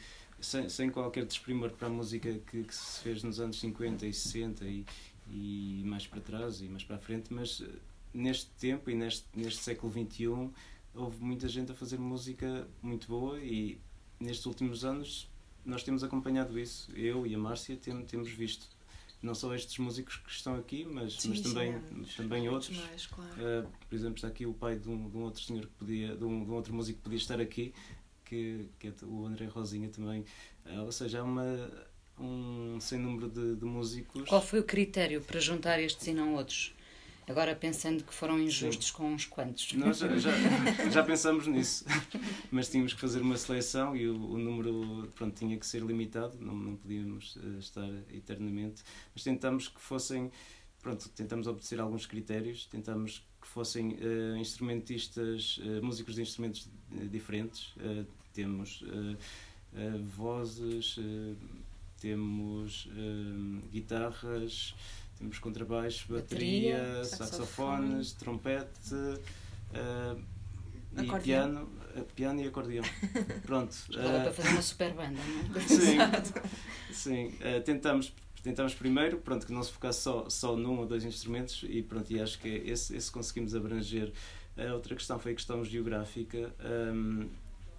sem, 0.46 0.70
sem 0.70 0.90
qualquer 0.90 1.26
desprimor 1.26 1.72
para 1.72 1.88
a 1.88 1.92
música 1.92 2.32
que, 2.46 2.64
que, 2.64 2.76
se 2.76 3.02
fez 3.02 3.24
nos 3.24 3.40
anos 3.40 3.60
50 3.60 4.06
e 4.06 4.14
60 4.14 4.66
e, 4.66 4.86
e 5.28 5.84
mais 5.86 6.06
para 6.06 6.22
trás 6.22 6.62
e 6.62 6.70
mais 6.70 6.84
para 6.84 6.98
a 6.98 7.00
frente, 7.00 7.34
mas 7.34 7.60
uh, 7.60 7.70
neste 8.14 8.50
tempo 8.52 8.90
e 8.90 8.96
neste, 8.96 9.26
neste 9.36 9.62
século 9.62 9.92
XXI 9.92 10.50
houve 10.94 11.24
muita 11.24 11.48
gente 11.48 11.72
a 11.72 11.76
fazer 11.76 11.98
música 11.98 12.68
muito 12.82 13.08
boa 13.08 13.40
e 13.40 13.80
nestes 14.20 14.46
últimos 14.46 14.86
anos 14.86 15.28
nós 15.66 15.84
temos 15.84 16.04
acompanhado 16.04 16.60
isso. 16.60 16.92
Eu 16.96 17.26
e 17.26 17.34
a 17.34 17.38
Márcia 17.40 17.76
tem, 17.76 18.06
temos 18.06 18.30
visto 18.30 18.68
não 19.22 19.34
só 19.34 19.54
estes 19.56 19.78
músicos 19.80 20.18
que 20.18 20.30
estão 20.30 20.56
aqui, 20.56 20.86
mas, 20.86 21.20
Sim, 21.20 21.30
mas 21.30 21.42
também, 21.42 21.74
é, 21.74 21.82
também 22.16 22.48
outros. 22.50 22.78
mais, 22.78 23.08
claro. 23.08 23.32
Uh, 23.34 23.68
por 23.90 23.96
exemplo, 23.96 24.16
está 24.16 24.28
aqui 24.28 24.46
o 24.46 24.54
pai 24.54 24.78
de 24.78 24.88
um, 24.88 25.10
de 25.10 25.18
um 25.18 25.24
outro 25.24 25.42
senhor 25.42 25.66
que 25.66 25.74
podia, 25.74 26.16
de 26.16 26.24
um, 26.24 26.46
de 26.46 26.52
um, 26.52 26.54
outro 26.54 26.74
músico 26.74 26.98
que 27.00 27.04
podia 27.04 27.18
estar 27.18 27.42
aqui, 27.42 27.74
que, 28.26 28.68
que 28.80 28.88
é 28.88 28.94
o 29.04 29.26
André 29.26 29.46
Rosinha 29.46 29.90
também. 29.90 30.26
Uh, 30.66 30.82
ou 30.82 30.92
seja, 30.92 31.22
há 31.22 31.24
uma, 31.24 31.72
um 32.20 32.80
sem 32.80 33.00
número 33.00 33.30
de, 33.30 33.56
de 33.56 33.66
músicos. 33.66 34.28
Qual 34.28 34.42
foi 34.42 34.60
o 34.60 34.64
critério 34.64 35.22
para 35.22 35.40
juntar 35.40 35.80
estes 35.80 36.08
e 36.08 36.14
não 36.14 36.34
outros? 36.36 36.76
Agora 37.28 37.56
pensando 37.56 38.04
que 38.04 38.14
foram 38.14 38.40
injustos 38.40 38.88
Sim. 38.88 38.94
com 38.94 39.14
uns 39.14 39.26
quantos. 39.26 39.74
Nós 39.74 39.98
já, 39.98 40.16
já, 40.16 40.32
já, 40.92 41.04
pensamos 41.04 41.48
nisso, 41.48 41.84
mas 42.52 42.70
tínhamos 42.70 42.94
que 42.94 43.02
fazer 43.02 43.20
uma 43.22 43.36
seleção 43.36 43.96
e 43.96 44.08
o, 44.08 44.16
o, 44.16 44.38
número 44.38 45.12
pronto, 45.16 45.36
tinha 45.36 45.58
que 45.58 45.66
ser 45.66 45.82
limitado, 45.82 46.38
não, 46.40 46.54
não 46.54 46.76
podíamos 46.76 47.36
uh, 47.38 47.58
estar 47.58 47.90
eternamente, 48.14 48.84
mas 49.14 49.24
tentamos 49.24 49.68
que 49.68 49.82
fossem, 49.82 50.32
pronto, 50.86 51.10
tentamos 51.10 51.48
obedecer 51.48 51.80
alguns 51.80 52.06
critérios, 52.06 52.68
tentamos 52.68 53.28
que 53.42 53.48
fossem 53.48 53.94
uh, 53.94 54.38
instrumentistas, 54.38 55.58
uh, 55.58 55.84
músicos 55.84 56.14
de 56.14 56.22
instrumentos 56.22 56.70
diferentes, 57.10 57.74
temos 58.34 58.84
vozes, 60.16 61.00
temos 62.00 62.88
guitarras, 63.72 64.76
temos 65.18 65.40
contrabaixo, 65.40 66.14
bateria, 66.14 66.78
bateria 66.78 67.06
saxofones, 67.06 68.12
trompete 68.12 68.94
uh, 68.94 70.22
e 71.04 71.20
piano, 71.20 71.70
uh, 71.96 72.04
piano 72.16 72.42
e 72.42 72.48
acordeão. 72.48 72.84
Pronto. 73.44 73.74
Uh, 73.90 74.24
para 74.24 74.34
fazer 74.34 74.50
uma 74.50 74.62
super 74.62 74.94
banda, 74.94 75.20
não 75.20 75.60
é? 75.60 75.64
Sim, 75.68 75.98
sim. 76.92 77.26
Uh, 77.28 77.62
tentamos, 77.64 78.14
tentamos 78.46 78.76
primeiro 78.76 79.18
pronto, 79.18 79.44
que 79.44 79.52
não 79.52 79.64
se 79.64 79.72
focasse 79.72 80.02
só, 80.02 80.30
só 80.30 80.56
num 80.56 80.78
ou 80.78 80.86
dois 80.86 81.04
instrumentos 81.04 81.66
e, 81.68 81.82
pronto, 81.82 82.14
e 82.14 82.22
acho 82.22 82.40
que 82.40 82.48
esse, 82.48 82.96
esse 82.96 83.12
conseguimos 83.12 83.56
abranger. 83.56 84.14
A 84.56 84.72
outra 84.72 84.96
questão 84.96 85.18
foi 85.18 85.32
a 85.32 85.36
questão 85.36 85.66
geográfica, 85.66 86.54
um, 86.94 87.28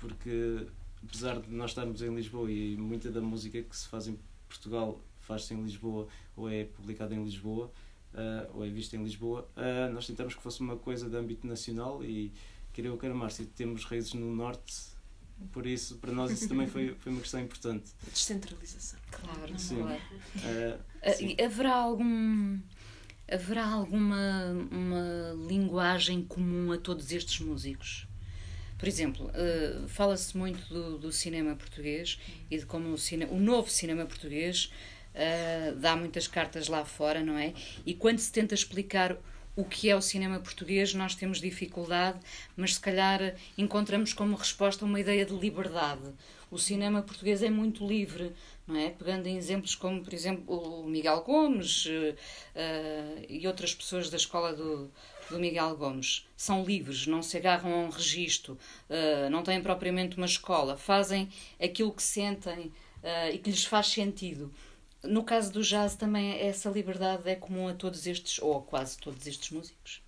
porque 0.01 0.67
apesar 1.05 1.41
de 1.41 1.51
nós 1.53 1.71
estarmos 1.71 2.03
em 2.03 2.13
Lisboa 2.13 2.51
e 2.51 2.77
muita 2.77 3.13
da 3.13 3.21
música 3.21 3.63
que 3.63 3.77
se 3.77 3.87
faz 3.87 4.09
em 4.09 4.19
Portugal 4.49 5.01
faz-se 5.21 5.55
em 5.55 5.63
Lisboa 5.63 6.09
ou 6.37 6.51
é 6.51 6.65
publicada 6.65 7.15
em 7.15 7.23
Lisboa 7.23 7.71
uh, 8.15 8.57
ou 8.57 8.67
é 8.67 8.69
vista 8.69 8.97
em 8.97 9.05
Lisboa, 9.05 9.49
uh, 9.57 9.93
nós 9.93 10.05
tentamos 10.05 10.35
que 10.35 10.43
fosse 10.43 10.61
uma 10.61 10.77
coisa 10.77 11.09
de 11.09 11.17
âmbito 11.17 11.47
nacional 11.47 12.03
e 12.05 12.33
quer 12.73 12.85
eu, 12.85 12.97
quer 12.99 13.15
Márcia, 13.15 13.47
temos 13.55 13.85
raízes 13.85 14.15
no 14.15 14.35
Norte, 14.35 14.75
por 15.53 15.67
isso, 15.67 15.97
para 15.97 16.13
nós 16.13 16.31
isso 16.31 16.49
também 16.49 16.67
foi, 16.67 16.95
foi 16.99 17.13
uma 17.13 17.21
questão 17.21 17.41
importante. 17.41 17.91
Descentralização. 18.11 18.99
Claro, 19.11 19.59
sim. 19.59 19.77
claro. 19.77 20.01
Uh, 20.37 21.15
sim. 21.15 21.37
Haverá 21.43 21.75
algum 21.75 22.59
haverá 23.29 23.67
alguma 23.67 24.53
uma 24.71 25.35
linguagem 25.49 26.23
comum 26.23 26.73
a 26.73 26.79
todos 26.79 27.13
estes 27.13 27.41
músicos? 27.41 28.07
Por 28.79 28.89
exemplo, 28.89 29.31
uh, 29.31 29.89
fala-se 29.89 30.37
muito 30.37 30.63
do, 30.73 30.99
do, 30.99 31.13
cinema 31.13 31.57
português 31.57 32.19
e 32.51 32.59
de 32.59 32.67
como 32.67 32.93
o, 32.93 32.99
cine, 32.99 33.25
o 33.27 33.39
novo 33.39 33.71
cinema 33.71 34.05
português 34.05 34.71
uh, 35.15 35.75
dá 35.77 35.97
muitas 35.97 36.29
cartas 36.29 36.69
lá 36.69 36.85
fora, 36.85 37.23
não 37.23 37.39
é? 37.39 37.55
E 37.87 37.95
quando 37.95 38.19
se 38.19 38.31
tenta 38.31 38.55
explicar 38.55 39.17
o 39.57 39.65
que 39.65 39.89
é 39.89 39.97
o 39.97 40.03
cinema 40.03 40.39
português, 40.39 40.93
nós 40.93 41.15
temos 41.15 41.41
dificuldade, 41.41 42.21
mas 42.55 42.75
se 42.75 42.81
calhar 42.81 43.35
encontramos 43.57 44.13
como 44.13 44.37
resposta 44.37 44.85
uma 44.85 45.01
ideia 45.01 45.25
de 45.25 45.35
liberdade. 45.35 46.13
O 46.51 46.59
cinema 46.59 47.03
português 47.03 47.43
é 47.43 47.49
muito 47.49 47.85
livre, 47.87 48.33
não 48.67 48.77
é? 48.77 48.91
Pegando 48.91 49.27
em 49.27 49.37
exemplos 49.37 49.75
como, 49.75 50.05
por 50.05 50.13
exemplo, 50.13 50.55
o 50.55 50.87
Miguel 50.87 51.23
Gomes 51.23 51.87
uh, 51.87 52.17
e 53.29 53.47
outras 53.47 53.75
pessoas 53.75 54.11
da 54.11 54.17
escola 54.17 54.53
do, 54.53 54.91
do 55.31 55.39
Miguel 55.39 55.75
Gomes. 55.77 56.27
São 56.37 56.63
livres, 56.63 57.07
não 57.07 57.23
se 57.23 57.37
agarram 57.37 57.73
a 57.73 57.79
um 57.79 57.89
registro, 57.89 58.59
uh, 58.91 59.31
não 59.31 59.43
têm 59.43 59.63
propriamente 59.63 60.19
uma 60.19 60.27
escola, 60.27 60.77
fazem 60.77 61.29
aquilo 61.61 61.93
que 61.93 62.03
sentem 62.03 62.67
uh, 63.03 63.33
e 63.33 63.39
que 63.39 63.51
lhes 63.51 63.65
faz 63.65 63.89
sentido. 63.89 64.53
No 65.03 65.25
caso 65.25 65.53
do 65.53 65.63
jazz 65.63 65.95
também 65.95 66.41
essa 66.41 66.69
liberdade 66.71 67.29
é 67.29 67.37
comum 67.37 67.69
a 67.69 67.75
todos 67.75 68.07
estes, 68.07 68.39
ou 68.41 68.59
a 68.59 68.63
quase 68.63 68.99
todos 68.99 69.27
estes 69.27 69.51
músicos. 69.51 70.03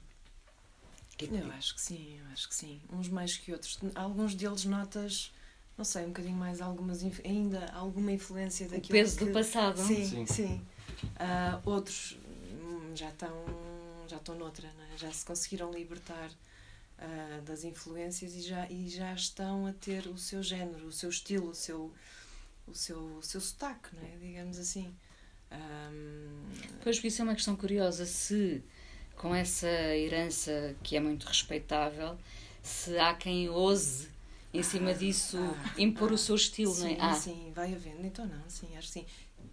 Eu 1.21 1.51
acho 1.53 1.75
que 1.75 1.81
sim, 1.81 2.19
eu 2.21 2.33
acho 2.33 2.49
que 2.49 2.55
sim. 2.55 2.81
Uns 2.93 3.09
mais 3.09 3.37
que 3.37 3.53
outros. 3.53 3.79
Alguns 3.95 4.35
deles 4.35 4.65
notas, 4.65 5.33
não 5.77 5.85
sei, 5.85 6.05
um 6.05 6.09
bocadinho 6.09 6.37
mais 6.37 6.61
algumas 6.61 7.03
ainda 7.25 7.67
alguma 7.73 8.13
influência 8.13 8.69
daquilo. 8.69 8.99
O 8.99 9.03
peso 9.03 9.19
que... 9.19 9.25
do 9.25 9.33
passado. 9.33 9.79
Sim, 9.79 10.05
sim. 10.05 10.27
sim. 10.27 10.67
Uh, 11.03 11.71
outros 11.71 12.17
hum, 12.63 12.93
já 12.95 13.09
estão 13.09 13.33
já 14.09 14.17
estão 14.17 14.35
noutra, 14.35 14.67
é? 14.67 14.97
já 14.97 15.13
se 15.13 15.25
conseguiram 15.25 15.71
libertar 15.71 16.31
uh, 16.31 17.43
das 17.43 17.63
influências 17.63 18.35
e 18.35 18.41
já, 18.41 18.69
e 18.71 18.89
já 18.89 19.13
estão 19.13 19.67
a 19.67 19.73
ter 19.73 20.07
o 20.07 20.17
seu 20.17 20.43
género, 20.43 20.87
o 20.87 20.93
seu 20.93 21.11
estilo, 21.11 21.51
o 21.51 21.55
seu, 21.55 21.93
o 22.71 22.75
seu, 22.75 22.99
o 23.17 23.23
seu 23.23 23.41
sotaque, 23.41 23.95
não 23.95 24.03
é? 24.03 24.17
digamos 24.21 24.59
assim. 24.59 24.95
Um... 25.53 26.45
Pois, 26.83 27.03
isso 27.03 27.23
é 27.23 27.25
uma 27.25 27.35
questão 27.35 27.57
curiosa. 27.57 28.05
Se 28.05 28.63
com 29.17 29.35
essa 29.35 29.69
herança 29.69 30.77
que 30.83 30.97
é 30.97 31.01
muito 31.01 31.25
respeitável, 31.27 32.17
se 32.63 32.97
há 32.99 33.15
quem 33.15 33.49
ouse 33.49 34.09
em 34.55 34.63
cima 34.63 34.95
disso 34.95 35.37
ah, 35.39 35.75
impor 35.77 36.11
ah, 36.11 36.15
o 36.15 36.19
seu 36.19 36.37
estilo, 36.37 36.73
sim, 36.73 36.83
não 36.83 36.91
é? 36.91 36.97
Ah. 37.01 37.15
Sim, 37.15 37.53
vai 37.55 37.75
havendo. 37.75 38.07
Então 38.07 38.27
não, 38.27 38.49
sim, 38.49 38.69
acho 38.77 38.89
que 38.89 38.93
sim. 39.01 39.07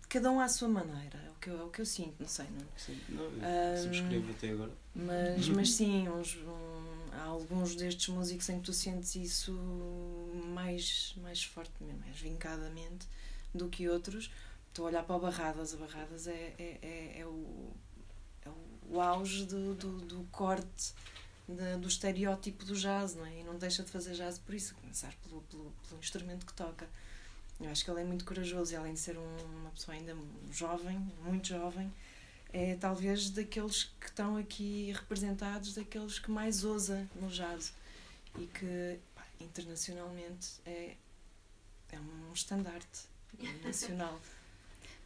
Cada 0.07 0.31
um 0.31 0.39
à 0.39 0.47
sua 0.47 0.67
maneira, 0.67 1.19
é 1.25 1.31
o 1.31 1.33
que 1.41 1.49
eu, 1.49 1.59
é 1.59 1.63
o 1.63 1.69
que 1.69 1.81
eu 1.81 1.85
sinto, 1.85 2.15
não 2.19 2.27
sei. 2.27 2.45
Não, 2.45 2.65
sim, 2.77 2.97
não 3.09 3.25
um, 3.25 3.83
subscrevo 3.83 4.31
até 4.31 4.51
agora. 4.51 4.71
Mas, 4.93 5.49
mas 5.49 5.71
sim, 5.73 6.07
uns, 6.07 6.37
um, 6.37 7.13
há 7.13 7.23
alguns 7.23 7.75
destes 7.75 8.07
músicos 8.07 8.47
em 8.49 8.59
que 8.59 8.65
tu 8.65 8.73
sentes 8.73 9.15
isso 9.15 9.51
mais, 10.65 11.13
mais 11.21 11.43
fortemente, 11.43 11.99
mais 11.99 12.17
vincadamente 12.19 13.07
do 13.53 13.69
que 13.69 13.87
outros. 13.87 14.31
Estou 14.67 14.85
a 14.85 14.89
olhar 14.89 15.03
para 15.03 15.15
o 15.15 15.19
Barradas, 15.19 15.73
a 15.73 15.77
Barradas 15.77 16.27
é, 16.27 16.53
é, 16.57 16.79
é, 16.81 17.19
é 17.19 17.25
o, 17.25 17.71
é 18.45 18.49
o 18.89 18.99
auge 18.99 19.45
do, 19.45 19.75
do, 19.75 19.99
do 20.01 20.23
corte 20.31 20.93
de, 21.47 21.77
do 21.77 21.87
estereótipo 21.87 22.65
do 22.65 22.75
jazz, 22.75 23.15
não 23.15 23.25
é? 23.25 23.39
E 23.39 23.43
não 23.43 23.57
deixa 23.57 23.83
de 23.83 23.91
fazer 23.91 24.15
jazz 24.15 24.39
por 24.39 24.53
isso, 24.55 24.75
começar 24.75 25.13
pelo, 25.23 25.41
pelo, 25.43 25.71
pelo 25.87 25.99
instrumento 25.99 26.45
que 26.45 26.53
toca. 26.53 26.87
Eu 27.61 27.69
acho 27.69 27.85
que 27.85 27.91
ele 27.91 28.01
é 28.01 28.03
muito 28.03 28.25
corajoso 28.25 28.73
e 28.73 28.75
além 28.75 28.93
de 28.93 28.99
ser 28.99 29.17
um, 29.17 29.37
uma 29.61 29.69
pessoa 29.69 29.95
ainda 29.95 30.15
jovem, 30.51 30.97
muito 31.23 31.47
jovem, 31.47 31.93
é 32.51 32.75
talvez 32.75 33.29
daqueles 33.29 33.85
que 33.99 34.07
estão 34.07 34.35
aqui 34.35 34.91
representados, 34.91 35.75
daqueles 35.75 36.19
que 36.19 36.29
mais 36.31 36.65
ousa 36.65 37.07
no 37.15 37.29
jazz 37.29 37.73
e 38.37 38.45
que 38.47 38.99
internacionalmente 39.39 40.61
é, 40.65 40.95
é 41.91 41.99
um 41.99 42.33
estandarte 42.33 43.03
nacional. 43.63 44.19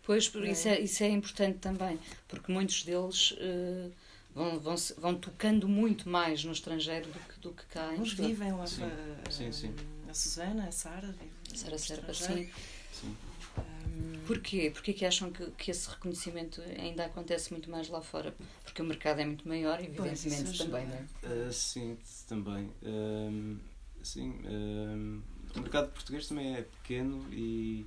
Pois, 0.03 0.27
por 0.27 0.43
é. 0.43 0.51
isso, 0.51 0.67
é, 0.67 0.79
isso 0.79 1.03
é 1.03 1.09
importante 1.09 1.59
também, 1.59 1.99
porque 2.27 2.51
muitos 2.51 2.83
deles 2.83 3.31
uh, 3.31 3.91
vão, 4.33 4.59
vão, 4.59 4.75
vão 4.97 5.15
tocando 5.15 5.67
muito 5.67 6.09
mais 6.09 6.43
no 6.43 6.51
estrangeiro 6.51 7.11
do 7.11 7.19
que, 7.19 7.39
do 7.39 7.51
que 7.51 7.65
cá. 7.65 7.89
Uns 7.91 8.13
vivem 8.13 8.51
lá 8.53 8.65
sim. 8.65 8.81
Para, 8.81 9.31
sim, 9.31 9.51
sim. 9.51 9.75
A 10.09 10.13
Susana, 10.13 10.67
a 10.67 10.71
Sara, 10.71 11.15
Sara 11.53 11.77
Serpa, 11.77 12.13
sim. 12.13 12.49
sim. 12.91 13.15
Um, 13.57 14.25
Porquê? 14.25 14.71
Porquê 14.71 14.93
que 14.93 15.05
acham 15.05 15.31
que, 15.31 15.45
que 15.51 15.71
esse 15.71 15.89
reconhecimento 15.89 16.61
ainda 16.61 17.05
acontece 17.05 17.51
muito 17.51 17.69
mais 17.69 17.89
lá 17.89 18.01
fora? 18.01 18.35
Porque 18.63 18.81
o 18.81 18.85
mercado 18.85 19.19
é 19.19 19.25
muito 19.25 19.47
maior, 19.47 19.79
evidentemente, 19.79 20.57
também, 20.57 20.87
não 20.87 20.95
é? 20.95 21.47
Uh, 21.47 21.53
sim, 21.53 21.97
também. 22.27 22.71
Um, 22.83 23.59
sim, 24.03 24.33
um, 24.45 25.21
o 25.55 25.59
mercado 25.59 25.91
português 25.91 26.27
também 26.27 26.55
é 26.55 26.61
pequeno 26.61 27.25
e, 27.31 27.85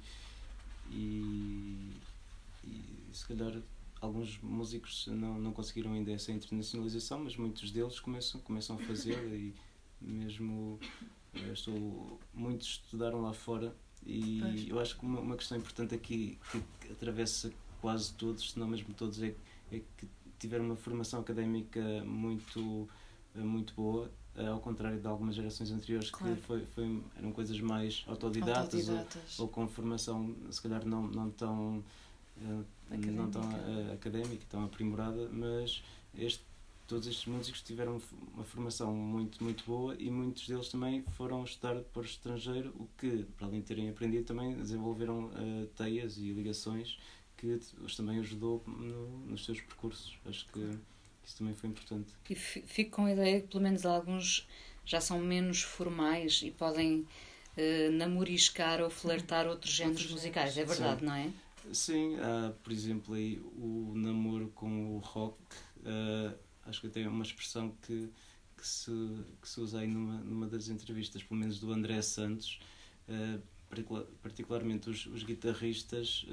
e, 0.90 1.96
e 2.64 3.10
se 3.12 3.26
calhar 3.26 3.60
alguns 4.00 4.38
músicos 4.38 5.06
não, 5.06 5.38
não 5.38 5.52
conseguiram 5.52 5.92
ainda 5.92 6.10
essa 6.10 6.32
internacionalização, 6.32 7.20
mas 7.20 7.36
muitos 7.36 7.70
deles 7.70 8.00
começam, 8.00 8.40
começam 8.40 8.76
a 8.76 8.78
fazer 8.80 9.16
e 9.32 9.54
mesmo 10.00 10.80
estou 11.52 12.20
muitos 12.34 12.82
estudaram 12.84 13.22
lá 13.22 13.32
fora 13.32 13.74
e 14.04 14.40
pois. 14.42 14.68
eu 14.68 14.80
acho 14.80 14.98
que 14.98 15.04
uma, 15.06 15.20
uma, 15.20 15.36
questão 15.36 15.56
importante 15.56 15.94
aqui 15.94 16.38
que 16.50 16.92
atravessa 16.92 17.52
quase 17.80 18.12
todos, 18.14 18.50
se 18.50 18.58
não 18.58 18.66
mesmo 18.66 18.92
todos, 18.94 19.22
é, 19.22 19.34
é 19.70 19.80
que 19.96 20.08
tiveram 20.38 20.64
uma 20.64 20.76
formação 20.76 21.20
académica 21.20 21.80
muito 22.04 22.88
muito 23.34 23.72
boa, 23.74 24.10
ao 24.36 24.60
contrário 24.60 24.98
de 25.00 25.06
algumas 25.06 25.34
gerações 25.34 25.70
anteriores 25.70 26.10
Claro. 26.10 26.36
que 26.36 26.42
foi, 26.42 26.64
foi- 26.66 27.02
eram 27.16 27.32
coisas 27.32 27.60
mais 27.60 28.02
autodidatas, 28.06 28.88
ou- 28.88 28.96
Autodidatas. 28.96 29.38
ou 29.38 29.48
com 29.48 29.68
formação 29.68 30.34
se 30.50 30.60
calhar 30.62 30.86
não, 30.86 31.02
não 31.06 31.30
tão 31.30 31.84
eh, 32.40 32.64
não 33.10 33.30
tão 33.30 33.42
Académica. 33.42 33.70
eh, 33.90 33.92
académica, 33.94 34.46
tão 34.48 34.64
aprimorada, 34.64 35.28
mas 35.30 35.82
este, 36.16 36.42
todos 36.88 37.06
estes 37.06 37.26
músicos 37.26 37.60
tiveram 37.62 38.00
uma 38.34 38.44
formação 38.44 38.94
muito, 38.94 39.42
muito 39.44 39.64
boa 39.64 39.94
e 39.98 40.10
muitos 40.10 40.46
deles 40.48 40.68
também 40.68 41.02
foram 41.16 41.44
estudar 41.44 41.76
para 41.80 42.02
o 42.02 42.04
estrangeiro, 42.04 42.70
o 42.78 42.88
que, 42.98 43.24
para 43.36 43.46
além 43.46 43.60
de 43.60 43.66
terem 43.66 43.88
aprendido, 43.90 44.24
também 44.24 44.54
desenvolveram 44.56 45.30
eh, 45.36 45.66
teias 45.76 46.16
e 46.18 46.32
ligações 46.32 46.98
que 47.36 47.58
os 47.82 47.96
também 47.96 48.18
ajudou 48.20 48.62
no- 48.66 49.26
nos 49.26 49.44
seus 49.44 49.60
percursos. 49.60 50.16
Acho 50.26 50.46
que 50.52 50.78
isso 51.24 51.38
também 51.38 51.54
foi 51.54 51.70
importante. 51.70 52.12
E 52.28 52.34
fi- 52.34 52.62
fico 52.62 52.90
com 52.96 53.04
a 53.06 53.12
ideia 53.12 53.40
que 53.40 53.48
pelo 53.48 53.62
menos 53.62 53.84
alguns 53.86 54.46
já 54.84 55.00
são 55.00 55.20
menos 55.20 55.62
formais 55.62 56.40
e 56.42 56.50
podem 56.50 57.06
eh, 57.56 57.88
namoriscar 57.90 58.80
ou 58.80 58.90
flertar 58.90 59.46
outros 59.46 59.72
géneros 59.72 60.10
musicais. 60.10 60.56
É 60.58 60.64
verdade, 60.64 61.00
Sim. 61.00 61.06
não 61.06 61.14
é? 61.14 61.30
Sim, 61.72 62.16
há, 62.18 62.52
por 62.62 62.72
exemplo, 62.72 63.14
aí 63.14 63.38
o 63.56 63.92
namoro 63.94 64.48
com 64.54 64.96
o 64.96 64.98
rock. 64.98 65.38
eh, 65.84 66.34
acho 66.66 66.80
que 66.80 66.88
tem 66.88 67.06
uma 67.06 67.22
expressão 67.24 67.74
que, 67.86 68.08
que, 68.56 68.66
se, 68.66 68.90
que 69.40 69.48
se 69.48 69.60
usa 69.60 69.80
aí 69.80 69.86
numa, 69.86 70.18
numa 70.18 70.46
das 70.46 70.68
entrevistas, 70.68 71.22
pelo 71.22 71.38
menos 71.40 71.58
do 71.60 71.72
André 71.72 72.00
Santos, 72.02 72.58
particula- 73.68 74.06
particularmente 74.22 74.88
os, 74.90 75.06
os 75.06 75.22
guitarristas, 75.22 76.24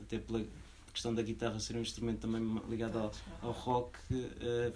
até 0.00 0.18
pela 0.18 0.44
questão 0.92 1.14
da 1.14 1.22
guitarra 1.22 1.58
ser 1.58 1.76
um 1.76 1.80
instrumento 1.80 2.20
também 2.20 2.42
ligado 2.68 2.98
ao, 2.98 3.12
ao 3.40 3.52
rock, 3.52 3.98
eh, 4.12 4.72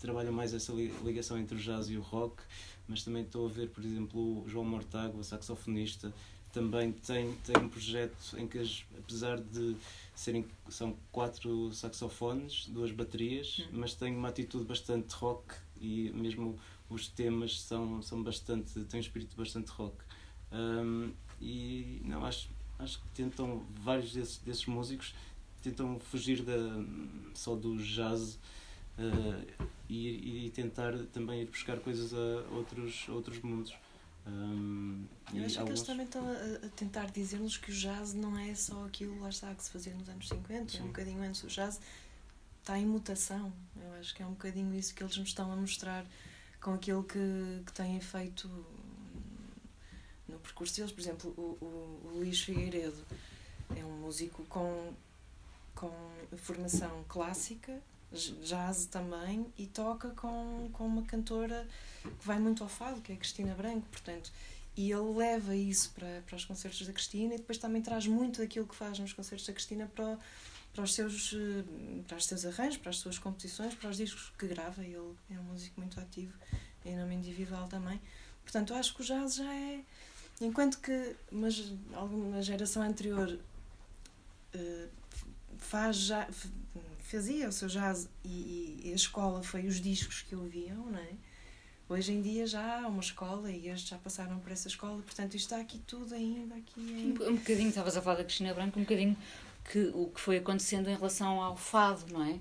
trabalham 0.00 0.32
mais 0.32 0.52
essa 0.52 0.72
li- 0.72 0.92
ligação 1.04 1.38
entre 1.38 1.56
o 1.56 1.60
jazz 1.60 1.88
e 1.88 1.96
o 1.96 2.00
rock, 2.02 2.42
mas 2.88 3.02
também 3.02 3.22
estou 3.22 3.46
a 3.46 3.48
ver, 3.48 3.68
por 3.70 3.84
exemplo, 3.84 4.42
o 4.44 4.48
João 4.48 4.64
Mortágua, 4.64 5.22
saxofonista, 5.22 6.12
também 6.52 6.90
tem, 6.92 7.34
tem 7.44 7.56
um 7.62 7.68
projeto 7.68 8.16
em 8.38 8.46
que, 8.48 8.58
apesar 8.98 9.38
de 9.38 9.76
serem 10.14 10.46
são 10.68 10.96
quatro 11.12 11.72
saxofones, 11.72 12.66
duas 12.68 12.90
baterias, 12.90 13.58
Hum. 13.60 13.78
mas 13.80 13.94
tem 13.94 14.14
uma 14.16 14.28
atitude 14.28 14.64
bastante 14.64 15.12
rock 15.14 15.54
e 15.80 16.10
mesmo 16.14 16.58
os 16.88 17.08
temas 17.08 17.60
são, 17.60 18.00
são 18.02 18.22
bastante, 18.22 18.72
têm 18.84 18.98
um 18.98 19.02
espírito 19.02 19.36
bastante 19.36 19.68
rock. 19.70 19.96
Hum, 20.52 21.12
e 21.40 22.00
não 22.04 22.24
acho, 22.24 22.48
acho 22.78 23.00
que 23.00 23.08
tentam 23.08 23.66
vários 23.82 24.12
desses, 24.14 24.38
desses 24.38 24.64
músicos 24.66 25.12
tentam 25.62 25.98
fugir 25.98 26.42
da, 26.42 26.54
só 27.34 27.54
do 27.54 27.76
jazz 27.78 28.38
eh, 28.98 29.54
e, 29.88 30.46
e 30.46 30.50
tentar 30.50 30.92
também 31.12 31.42
ir 31.42 31.46
buscar 31.46 31.78
coisas 31.80 32.12
a 32.14 32.54
outros, 32.54 33.08
outros 33.08 33.40
mundos. 33.40 33.74
Hum, 34.26 35.04
Eu 35.32 35.44
acho 35.44 35.62
que 35.62 35.68
eles 35.68 35.82
também 35.82 36.04
estão 36.04 36.26
a, 36.26 36.66
a 36.66 36.68
tentar 36.70 37.06
dizer-nos 37.12 37.56
que 37.56 37.70
o 37.70 37.74
jazz 37.74 38.12
não 38.12 38.36
é 38.36 38.54
só 38.54 38.84
aquilo 38.84 39.20
lá 39.20 39.28
está 39.28 39.54
que 39.54 39.62
se 39.62 39.70
fazia 39.70 39.94
nos 39.94 40.08
anos 40.08 40.28
50, 40.28 40.72
Sim. 40.72 40.82
um 40.82 40.86
bocadinho 40.88 41.22
antes 41.22 41.44
o 41.44 41.46
jazz 41.46 41.80
está 42.60 42.76
em 42.78 42.86
mutação. 42.86 43.52
Eu 43.80 43.92
acho 43.94 44.12
que 44.14 44.22
é 44.22 44.26
um 44.26 44.30
bocadinho 44.30 44.74
isso 44.74 44.92
que 44.94 45.02
eles 45.02 45.16
nos 45.16 45.28
estão 45.28 45.52
a 45.52 45.56
mostrar 45.56 46.04
com 46.60 46.74
aquilo 46.74 47.04
que, 47.04 47.62
que 47.64 47.72
têm 47.72 48.00
feito 48.00 48.48
no 50.26 50.38
percurso 50.40 50.74
deles. 50.76 50.90
Por 50.90 51.00
exemplo, 51.00 51.32
o, 51.36 51.64
o, 51.64 52.08
o 52.08 52.18
Luís 52.18 52.40
Figueiredo 52.40 53.04
é 53.76 53.84
um 53.84 53.96
músico 53.98 54.44
com, 54.46 54.92
com 55.76 55.92
formação 56.36 57.04
clássica, 57.06 57.80
jazz 58.42 58.86
também, 58.86 59.46
e 59.56 59.66
toca 59.66 60.10
com, 60.10 60.68
com 60.72 60.86
uma 60.86 61.02
cantora 61.02 61.68
que 62.02 62.26
vai 62.26 62.38
muito 62.38 62.64
ao 62.64 62.68
fado, 62.68 63.00
que 63.00 63.12
é 63.12 63.14
a 63.14 63.18
Cristina 63.18 63.54
Branco, 63.54 63.86
portanto, 63.90 64.32
e 64.76 64.90
ele 64.90 65.14
leva 65.14 65.54
isso 65.54 65.92
para, 65.92 66.22
para 66.26 66.36
os 66.36 66.44
concertos 66.44 66.86
da 66.86 66.92
Cristina 66.92 67.34
e 67.34 67.38
depois 67.38 67.58
também 67.58 67.80
traz 67.80 68.06
muito 68.06 68.40
daquilo 68.40 68.66
que 68.66 68.74
faz 68.74 68.98
nos 68.98 69.12
concertos 69.12 69.46
da 69.46 69.52
Cristina 69.52 69.90
para, 69.94 70.18
para 70.74 70.84
os 70.84 70.94
seus 70.94 71.34
eh, 71.34 72.02
para 72.06 72.18
os 72.18 72.26
seus 72.26 72.44
arranjos, 72.44 72.76
para 72.76 72.90
as 72.90 72.98
suas 72.98 73.18
composições, 73.18 73.74
para 73.74 73.88
os 73.88 73.96
discos 73.96 74.32
que 74.38 74.46
grava, 74.46 74.84
ele 74.84 75.14
é 75.30 75.38
um 75.38 75.44
músico 75.44 75.80
muito 75.80 75.98
ativo 75.98 76.34
em 76.84 76.96
nome 76.96 77.14
individual 77.14 77.66
também. 77.68 78.00
Portanto, 78.42 78.72
eu 78.72 78.76
acho 78.76 78.94
que 78.94 79.00
o 79.02 79.04
jazz 79.04 79.36
já 79.36 79.52
é 79.52 79.80
enquanto 80.40 80.78
que 80.78 81.16
mas 81.30 81.72
alguma 81.94 82.42
geração 82.42 82.82
anterior 82.82 83.38
eh, 84.52 84.88
faz 85.58 85.96
já 85.96 86.28
fazia 87.00 87.48
o 87.48 87.52
seu 87.52 87.68
jazz 87.68 88.08
e, 88.24 88.80
e 88.84 88.92
a 88.92 88.94
escola 88.94 89.42
foi 89.42 89.66
os 89.66 89.80
discos 89.80 90.22
que 90.22 90.34
ouviam, 90.34 90.86
não 90.86 90.98
é? 90.98 91.12
Hoje 91.88 92.12
em 92.12 92.20
dia 92.20 92.46
já 92.46 92.80
há 92.80 92.88
uma 92.88 93.00
escola 93.00 93.48
e 93.50 93.68
estes 93.68 93.88
já 93.88 93.98
passaram 93.98 94.40
por 94.40 94.50
essa 94.50 94.66
escola, 94.66 95.00
portanto 95.02 95.34
isto 95.34 95.52
está 95.52 95.60
aqui 95.60 95.78
tudo 95.86 96.14
ainda 96.14 96.56
aqui. 96.56 97.16
Um, 97.20 97.28
um 97.28 97.36
bocadinho, 97.36 97.68
estavas 97.68 97.96
a 97.96 98.02
falar 98.02 98.16
da 98.16 98.24
Cristina 98.24 98.52
Branco, 98.52 98.78
um 98.78 98.82
bocadinho 98.82 99.16
que, 99.70 99.92
o 99.94 100.10
que 100.12 100.20
foi 100.20 100.38
acontecendo 100.38 100.88
em 100.90 100.96
relação 100.96 101.40
ao 101.40 101.56
fado, 101.56 102.12
não 102.12 102.24
é? 102.24 102.38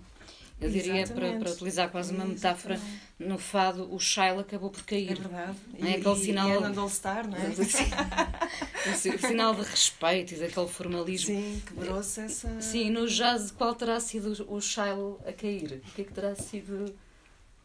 Eu 0.59 0.69
diria, 0.69 0.93
para, 0.93 1.01
Exatamente. 1.01 1.39
para 1.43 1.51
utilizar 1.51 1.89
quase 1.91 2.15
uma 2.15 2.25
metáfora, 2.25 2.75
Exatamente. 2.75 3.01
no 3.19 3.37
fado 3.37 3.93
o 3.93 3.99
Shile 3.99 4.39
acabou 4.39 4.69
por 4.69 4.79
É 4.79 4.83
cair. 4.83 5.17
verdade. 5.19 5.57
Não 5.77 5.87
é 5.87 5.95
aquele 5.95 6.15
sinal- 6.15 6.47
E 6.49 6.51
é 6.53 6.59
no 6.69 6.81
All 6.81 6.89
Star, 6.89 7.27
não 7.27 7.37
é? 7.37 7.47
o 8.89 8.95
si- 8.95 9.09
o 9.09 9.19
sinal 9.19 9.53
de 9.53 9.61
respeito 9.63 10.33
e 10.33 10.37
daquele 10.37 10.67
formalismo. 10.67 11.35
Sim, 11.35 11.61
quebrou-se 11.67 12.21
essa. 12.21 12.61
Sim, 12.61 12.89
no 12.89 13.05
jazz, 13.07 13.51
qual 13.51 13.75
terá 13.75 13.99
sido 13.99 14.45
o 14.49 14.61
Shile 14.61 15.17
a 15.27 15.33
cair? 15.33 15.81
O 15.87 15.91
que 15.93 16.01
é 16.01 16.05
que 16.05 16.13
terá 16.13 16.33
sido 16.35 16.95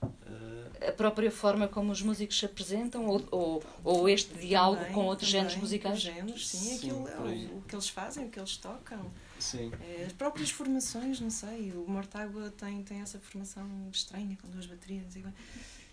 eh, 0.02 0.88
a 0.88 0.92
própria 0.92 1.30
forma 1.30 1.68
como 1.68 1.92
os 1.92 2.02
músicos 2.02 2.38
se 2.38 2.44
apresentam 2.46 3.06
ou, 3.06 3.22
ou, 3.30 3.62
ou 3.84 4.08
este 4.08 4.34
diálogo 4.34 4.78
Também, 4.80 4.94
com 4.94 5.04
outros 5.06 5.28
também, 5.30 5.42
géneros 5.44 5.62
musicais? 5.62 5.96
os 5.96 6.02
géneros, 6.02 6.48
sim, 6.48 6.58
Sim, 6.58 6.76
aquilo 6.76 7.08
é 7.08 7.16
o, 7.52 7.58
o 7.58 7.62
que 7.68 7.74
eles 7.74 7.88
fazem, 7.88 8.26
o 8.26 8.30
que 8.30 8.38
eles 8.38 8.56
tocam. 8.56 9.10
Sim. 9.40 9.72
É, 9.80 10.04
as 10.06 10.12
próprias 10.12 10.50
formações, 10.50 11.20
não 11.20 11.30
sei, 11.30 11.72
o 11.72 11.84
Mortágua 11.88 12.50
tem, 12.50 12.82
tem 12.82 13.00
essa 13.00 13.18
formação 13.18 13.66
estranha, 13.90 14.36
com 14.40 14.48
duas 14.48 14.66
baterias 14.66 15.16
e, 15.16 15.24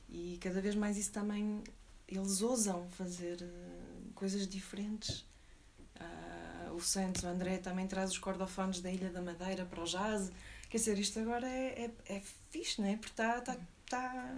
e 0.10 0.38
cada 0.41 0.62
vez 0.62 0.75
mais 0.75 0.97
isso 0.97 1.12
também, 1.12 1.63
eles 2.07 2.41
ousam 2.41 2.88
fazer 2.89 3.41
eh, 3.41 4.12
coisas 4.15 4.47
diferentes. 4.47 5.25
Ah, 5.99 6.71
o 6.73 6.79
Santos, 6.79 7.23
o 7.23 7.27
André 7.27 7.57
também 7.57 7.88
traz 7.88 8.12
os 8.12 8.17
cordofones 8.17 8.81
da 8.81 8.91
Ilha 8.91 9.10
da 9.10 9.21
Madeira 9.21 9.65
para 9.65 9.81
o 9.81 9.86
jazz. 9.86 10.31
Quer 10.69 10.77
dizer, 10.77 10.99
isto 10.99 11.19
agora 11.19 11.47
é, 11.47 11.91
é, 12.07 12.15
é 12.15 12.21
fixe, 12.49 12.81
não 12.81 12.88
é? 12.88 12.97
Porque 12.97 13.12
está, 13.12 13.39
está, 13.39 13.57
está, 13.86 14.38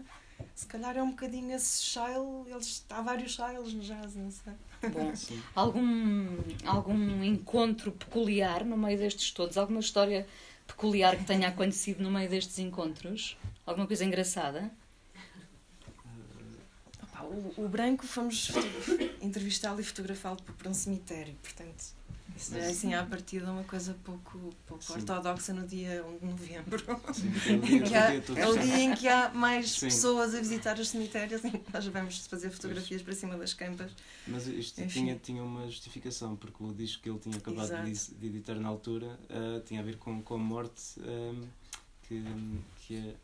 se 0.56 0.65
calhar 0.65 0.97
é 0.97 1.02
um 1.02 1.12
bocadinho 1.12 1.56
esse 1.56 1.84
style, 1.84 2.45
eles, 2.47 2.86
há 2.89 3.02
vários 3.02 3.32
styles 3.32 3.73
no 3.73 3.82
jazz, 3.82 4.15
não 4.15 4.32
sei. 4.32 4.54
Bom, 4.91 5.13
sim. 5.15 5.41
algum, 5.56 6.28
algum 6.65 7.23
encontro 7.23 7.91
peculiar 7.91 8.65
no 8.65 8.78
meio 8.78 8.97
destes 8.97 9.32
todos? 9.32 9.58
Alguma 9.58 9.80
história 9.80 10.28
peculiar 10.67 11.15
que 11.15 11.23
tenha 11.23 11.47
acontecido 11.47 12.02
no 12.02 12.12
meio 12.12 12.30
destes 12.30 12.60
encontros? 12.60 13.38
Alguma 13.65 13.88
coisa 13.88 14.04
engraçada? 14.04 14.71
Opa, 17.04 17.23
o, 17.23 17.65
o 17.65 17.67
branco 17.69 18.06
fomos 18.06 18.52
entrevistá-lo 19.21 19.80
e 19.80 19.84
fotografá-lo 19.84 20.38
por 20.41 20.67
um 20.67 20.73
cemitério, 20.73 21.36
portanto, 21.41 21.93
isso 22.39 22.56
é 22.58 22.67
assim 22.67 22.93
à 22.93 23.04
partida 23.04 23.52
uma 23.52 23.63
coisa 23.63 23.95
pouco, 24.04 24.39
pouco 24.65 24.84
Sim. 24.84 24.93
ortodoxa 24.93 25.54
no 25.54 25.67
dia 25.67 26.04
1 26.06 26.17
de 26.19 26.25
novembro. 26.25 26.80
Sim, 27.13 27.32
é 27.52 27.56
o 27.56 27.60
dia, 27.62 27.75
Em 27.78 27.84
que 27.84 27.95
há- 27.95 28.41
é 28.41 28.47
o 28.47 28.58
dia 28.58 28.80
em 28.80 28.95
que 28.95 29.08
há 29.08 29.30
mais 29.34 29.71
Sim. 29.71 29.88
pessoas 29.88 30.34
a 30.34 30.39
visitar 30.39 30.80
os 30.80 30.88
cemitérios 30.89 31.43
e 31.43 31.62
nós 31.73 31.86
vamos 31.88 32.25
fazer 32.28 32.49
fotografias 32.49 33.02
para 33.02 33.13
cima 33.13 33.38
das 33.38 33.54
campas. 33.54 33.91
Mas 34.28 34.47
isto 34.47 34.82
Enfim. 34.82 35.02
tinha, 35.02 35.15
tinha 35.17 35.43
uma 35.43 35.65
justificação, 35.69 36.36
porque 36.36 36.63
o 36.63 36.73
disco 36.73 37.04
que 37.04 37.10
ele 37.10 37.19
tinha 37.19 37.36
acabado 37.38 37.84
de, 37.86 37.91
de 38.15 38.28
editar 38.28 38.56
na 38.56 38.69
altura 38.69 39.19
ah, 39.30 39.62
tinha 39.65 39.82
a 39.82 39.84
ver 39.84 39.97
com, 39.97 40.21
com 40.21 40.36
a 40.36 40.38
morte, 40.38 40.99
ah, 41.02 41.45
que, 42.08 42.23
que 42.78 42.95
é. 42.95 43.15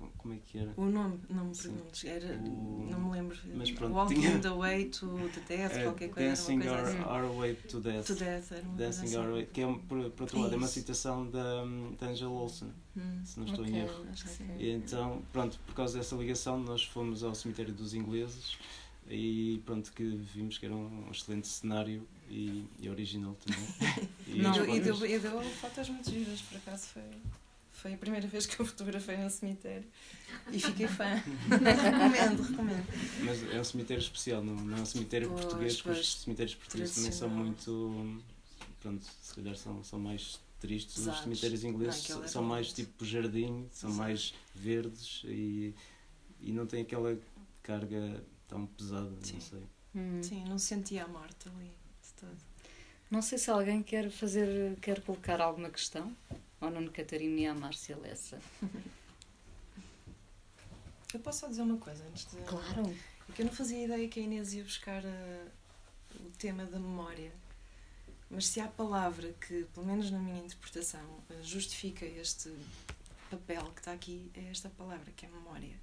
Com- 0.00 0.08
Como 0.18 0.34
é 0.34 0.38
que 0.38 0.58
era? 0.58 0.72
O 0.76 0.84
nome, 0.86 1.20
não 1.28 1.44
me 1.46 1.56
perguntes, 1.56 2.04
era, 2.04 2.34
O- 2.38 2.88
não 2.90 3.00
me 3.00 3.10
lembro. 3.12 3.38
Mas 3.54 3.70
pronto, 3.70 3.94
Walking 3.94 4.14
tinha- 4.14 4.38
the 4.40 4.48
Way 4.50 4.84
to 4.86 5.06
the 5.34 5.56
Death, 5.56 5.72
É, 5.76 5.82
qualquer 5.84 6.08
coisa, 6.10 6.28
Dancing 6.30 6.58
our, 6.68 6.78
assim. 6.80 6.98
our 7.00 7.36
Way 7.38 7.54
to 7.54 7.80
Death. 7.80 8.06
To 8.06 8.14
Death, 8.14 8.52
era 8.52 8.62
uma 8.62 8.76
Dancing 8.76 9.00
coisa 9.00 9.18
Our 9.20 9.24
assim. 9.26 9.34
Way, 9.34 9.46
que 9.46 9.60
é, 9.60 9.66
por, 9.66 10.10
por 10.10 10.22
outro 10.22 10.40
lado, 10.40 10.54
é 10.54 10.56
uma 10.56 10.66
citação 10.66 11.30
da, 11.30 11.64
da 12.00 12.06
Angela 12.08 12.30
Olsen, 12.32 12.68
Hum, 12.96 13.20
se 13.24 13.38
não 13.38 13.46
estou 13.46 13.64
Ok. 13.64 13.74
em 13.74 13.78
erro. 13.78 14.06
E 14.58 14.70
então, 14.70 15.22
pronto, 15.32 15.58
por 15.66 15.74
causa 15.74 15.96
dessa 15.98 16.16
ligação, 16.16 16.58
nós 16.58 16.82
fomos 16.82 17.22
ao 17.22 17.34
cemitério 17.34 17.72
dos 17.72 17.94
ingleses 17.94 18.58
e 19.08 19.62
pronto, 19.64 19.92
que 19.92 20.02
vimos 20.04 20.58
que 20.58 20.66
era 20.66 20.74
um 20.74 21.08
excelente 21.10 21.46
cenário 21.48 22.06
e, 22.28 22.64
e 22.80 22.88
original 22.88 23.36
também. 23.44 23.68
E 24.26 24.40
Não, 24.42 24.52
e, 24.54 24.78
deu, 24.80 24.94
fotos- 24.94 25.00
deu, 25.00 25.16
e 25.16 25.18
deu 25.18 25.42
fotos 25.42 25.88
muito 25.88 26.10
giras, 26.10 26.40
por 26.42 26.56
acaso 26.58 26.86
foi, 26.88 27.02
foi 27.80 27.94
a 27.94 27.98
primeira 27.98 28.26
vez 28.28 28.46
que 28.46 28.60
eu 28.60 28.66
fotografei 28.66 29.16
no 29.16 29.30
cemitério 29.30 29.86
e 30.52 30.60
fiquei 30.60 30.86
fã. 30.86 31.14
recomendo, 31.48 32.42
recomendo. 32.42 32.86
Mas 33.24 33.42
é 33.54 33.60
um 33.60 33.64
cemitério 33.64 34.02
especial, 34.02 34.44
não, 34.44 34.54
não 34.54 34.78
é 34.78 34.80
um 34.80 34.86
cemitério 34.86 35.28
Pois, 35.28 35.40
português, 35.44 35.76
porque 35.76 35.88
pois, 35.90 36.00
os 36.00 36.22
cemitérios 36.22 36.54
portugueses 36.54 36.94
também 36.94 37.12
são 37.12 37.28
muito. 37.28 38.22
Pronto, 38.80 39.04
se 39.22 39.34
calhar 39.34 39.56
são, 39.56 39.82
são 39.82 39.98
mais 39.98 40.38
tristes. 40.60 40.94
Pesados. 40.96 41.18
Os 41.18 41.24
cemitérios 41.24 41.64
ingleses 41.64 42.08
Não, 42.08 42.24
é 42.24 42.28
são 42.28 42.42
mais 42.42 42.72
tipo 42.72 43.04
jardim, 43.04 43.66
são 43.72 43.90
Exato. 43.90 44.02
mais 44.02 44.34
verdes 44.54 45.22
e, 45.24 45.74
e 46.40 46.52
não 46.52 46.66
tem 46.66 46.82
aquela 46.82 47.18
carga 47.62 48.22
tão 48.48 48.66
pesada, 48.66 49.10
Sim. 49.22 49.34
não 49.34 49.40
sei. 49.40 49.62
Hum. 49.94 50.22
Sim, 50.22 50.44
não 50.44 50.58
sentia 50.58 51.04
a 51.04 51.08
morte 51.08 51.48
ali 51.48 51.70
de 52.02 52.12
todo. 52.20 52.36
Não 53.10 53.22
sei 53.22 53.38
se 53.38 53.50
alguém 53.50 53.82
quer 53.82 54.08
fazer, 54.10 54.76
quer 54.80 55.00
colocar 55.00 55.40
alguma 55.40 55.68
questão. 55.68 56.14
Ou 56.60 56.70
Nuno 56.70 56.90
Catarina 56.90 57.40
e 57.40 57.46
a 57.46 57.54
Márcia 57.54 57.96
Lessa. 57.96 58.40
Eu 61.12 61.20
posso 61.20 61.40
só 61.40 61.48
dizer 61.48 61.62
uma 61.62 61.78
coisa 61.78 62.04
antes 62.04 62.26
de. 62.30 62.36
Claro. 62.42 62.94
Porque 63.26 63.42
eu 63.42 63.46
não 63.46 63.52
fazia 63.52 63.84
ideia 63.84 64.08
que 64.08 64.20
a 64.20 64.22
Inês 64.22 64.52
ia 64.52 64.62
buscar 64.62 65.04
eh, 65.04 65.46
o 66.16 66.30
tema 66.38 66.64
da 66.64 66.78
memória. 66.78 67.32
Mas 68.28 68.46
se 68.46 68.60
há 68.60 68.68
palavra 68.68 69.32
que, 69.32 69.64
pelo 69.74 69.86
menos 69.86 70.10
na 70.10 70.18
minha 70.18 70.38
interpretação, 70.38 71.00
justifica 71.42 72.04
este 72.04 72.52
papel 73.28 73.64
que 73.72 73.80
está 73.80 73.92
aqui, 73.92 74.30
é 74.34 74.50
esta 74.50 74.68
palavra, 74.68 75.10
que 75.16 75.26
é 75.26 75.28
memória. 75.28 75.76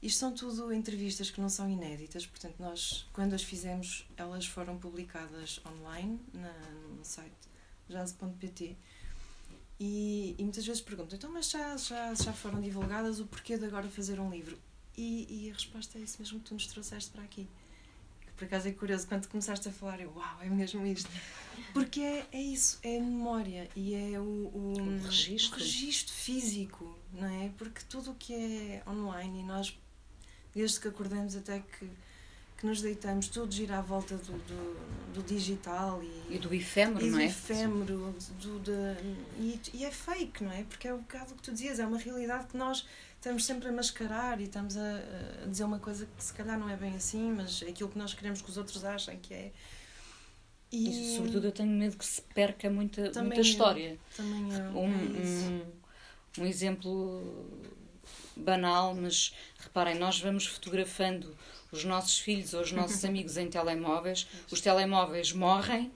Isto 0.00 0.18
são 0.18 0.34
tudo 0.34 0.72
entrevistas 0.72 1.30
que 1.30 1.40
não 1.40 1.48
são 1.48 1.68
inéditas, 1.68 2.26
portanto, 2.26 2.56
nós, 2.58 3.08
quando 3.12 3.32
as 3.34 3.42
fizemos, 3.42 4.06
elas 4.16 4.46
foram 4.46 4.78
publicadas 4.78 5.60
online 5.66 6.20
na, 6.32 6.52
no 6.96 7.04
site 7.04 7.32
jazz.pt. 7.88 8.76
E, 9.78 10.36
e 10.38 10.42
muitas 10.42 10.64
vezes 10.64 10.80
perguntam, 10.80 11.16
então, 11.16 11.30
mas 11.32 11.50
já, 11.50 11.76
já, 11.76 12.14
já 12.14 12.32
foram 12.32 12.60
divulgadas 12.60 13.18
o 13.18 13.26
porquê 13.26 13.58
de 13.58 13.64
agora 13.64 13.88
fazer 13.88 14.20
um 14.20 14.30
livro? 14.30 14.56
E, 14.96 15.26
e 15.28 15.50
a 15.50 15.54
resposta 15.54 15.98
é 15.98 16.02
isso 16.02 16.16
mesmo 16.20 16.38
que 16.38 16.46
tu 16.46 16.54
nos 16.54 16.66
trouxeste 16.68 17.10
para 17.10 17.22
aqui. 17.24 17.48
Que 18.20 18.32
por 18.34 18.44
acaso 18.44 18.68
é 18.68 18.72
curioso, 18.72 19.08
quando 19.08 19.26
começaste 19.26 19.68
a 19.68 19.72
falar, 19.72 20.00
eu, 20.00 20.12
uau, 20.14 20.38
é 20.40 20.48
mesmo 20.48 20.86
isto. 20.86 21.10
Porque 21.72 22.00
é, 22.00 22.26
é 22.30 22.40
isso, 22.40 22.78
é 22.84 22.98
a 22.98 23.00
memória 23.00 23.68
e 23.74 23.94
é 23.94 24.20
o, 24.20 24.22
o, 24.22 24.74
O 24.78 25.02
registro. 25.06 25.56
o 25.56 25.58
registro 25.60 26.14
físico, 26.14 26.96
não 27.12 27.26
é? 27.28 27.50
Porque 27.58 27.80
tudo 27.88 28.12
o 28.12 28.14
que 28.14 28.32
é 28.32 28.82
online 28.86 29.40
e 29.40 29.42
nós, 29.42 29.76
desde 30.54 30.78
que 30.78 30.86
acordamos 30.86 31.34
até 31.34 31.58
que, 31.60 31.90
que 32.64 32.68
nos 32.68 32.80
deitamos, 32.80 33.28
tudo 33.28 33.52
gira 33.52 33.76
à 33.76 33.82
volta 33.82 34.16
do, 34.16 34.32
do, 34.32 35.12
do 35.12 35.22
digital 35.22 36.02
e, 36.02 36.36
E 36.36 36.38
do 36.38 36.54
efêmero, 36.54 37.04
e 37.04 37.10
não 37.10 37.18
é? 37.18 37.26
efêmero, 37.26 38.14
do, 38.40 38.58
da- 38.60 38.96
e, 39.38 39.60
e 39.74 39.84
é 39.84 39.90
fake, 39.90 40.42
não 40.42 40.50
é? 40.50 40.62
Porque 40.64 40.88
é 40.88 40.94
o 40.94 40.96
bocado 40.96 41.34
que 41.34 41.42
tu 41.42 41.52
dizias, 41.52 41.78
é 41.78 41.86
uma 41.86 41.98
realidade 41.98 42.46
que 42.46 42.56
nós 42.56 42.86
estamos 43.16 43.44
sempre 43.44 43.68
a 43.68 43.72
mascarar 43.72 44.40
e 44.40 44.44
estamos 44.44 44.78
a, 44.78 44.80
a 45.42 45.46
dizer 45.46 45.64
uma 45.64 45.78
coisa 45.78 46.06
que 46.16 46.24
se 46.24 46.32
calhar 46.32 46.58
não 46.58 46.70
é 46.70 46.76
bem 46.76 46.94
assim, 46.96 47.32
mas 47.32 47.60
é 47.62 47.68
aquilo 47.68 47.90
que 47.90 47.98
nós 47.98 48.14
queremos 48.14 48.40
que 48.40 48.48
os 48.48 48.56
outros 48.56 48.82
achem 48.82 49.18
que 49.18 49.34
é. 49.34 49.52
E, 50.72 51.16
sobretudo 51.16 51.46
eu 51.48 51.52
tenho 51.52 51.70
medo 51.70 51.98
que 51.98 52.04
se 52.06 52.22
perca 52.22 52.70
muita, 52.70 53.02
muita 53.22 53.36
eu. 53.36 53.40
história. 53.42 53.98
também 54.16 54.52
eu, 54.54 54.64
Um, 54.70 54.92
é 54.94 56.40
um, 56.40 56.42
um 56.42 56.46
exemplo 56.46 57.22
banal, 58.36 58.94
mas 58.94 59.34
reparem, 59.58 59.94
nós 59.96 60.18
vamos 60.20 60.46
fotografando 60.46 61.36
os 61.72 61.84
nossos 61.84 62.18
filhos 62.18 62.54
ou 62.54 62.60
os 62.62 62.72
nossos 62.72 63.02
amigos 63.06 63.36
em 63.36 63.48
telemóveis, 63.48 64.26
os 64.50 64.60
telemóveis 64.60 65.32
morrem 65.32 65.90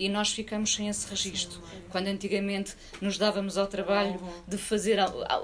e 0.00 0.08
nós 0.08 0.30
ficamos 0.30 0.72
sem 0.76 0.88
esse 0.88 1.08
registro. 1.10 1.60
Quando 1.90 2.06
antigamente 2.06 2.76
nos 3.00 3.18
dávamos 3.18 3.58
ao 3.58 3.66
trabalho 3.66 4.20
de 4.46 4.56
fazer 4.56 4.96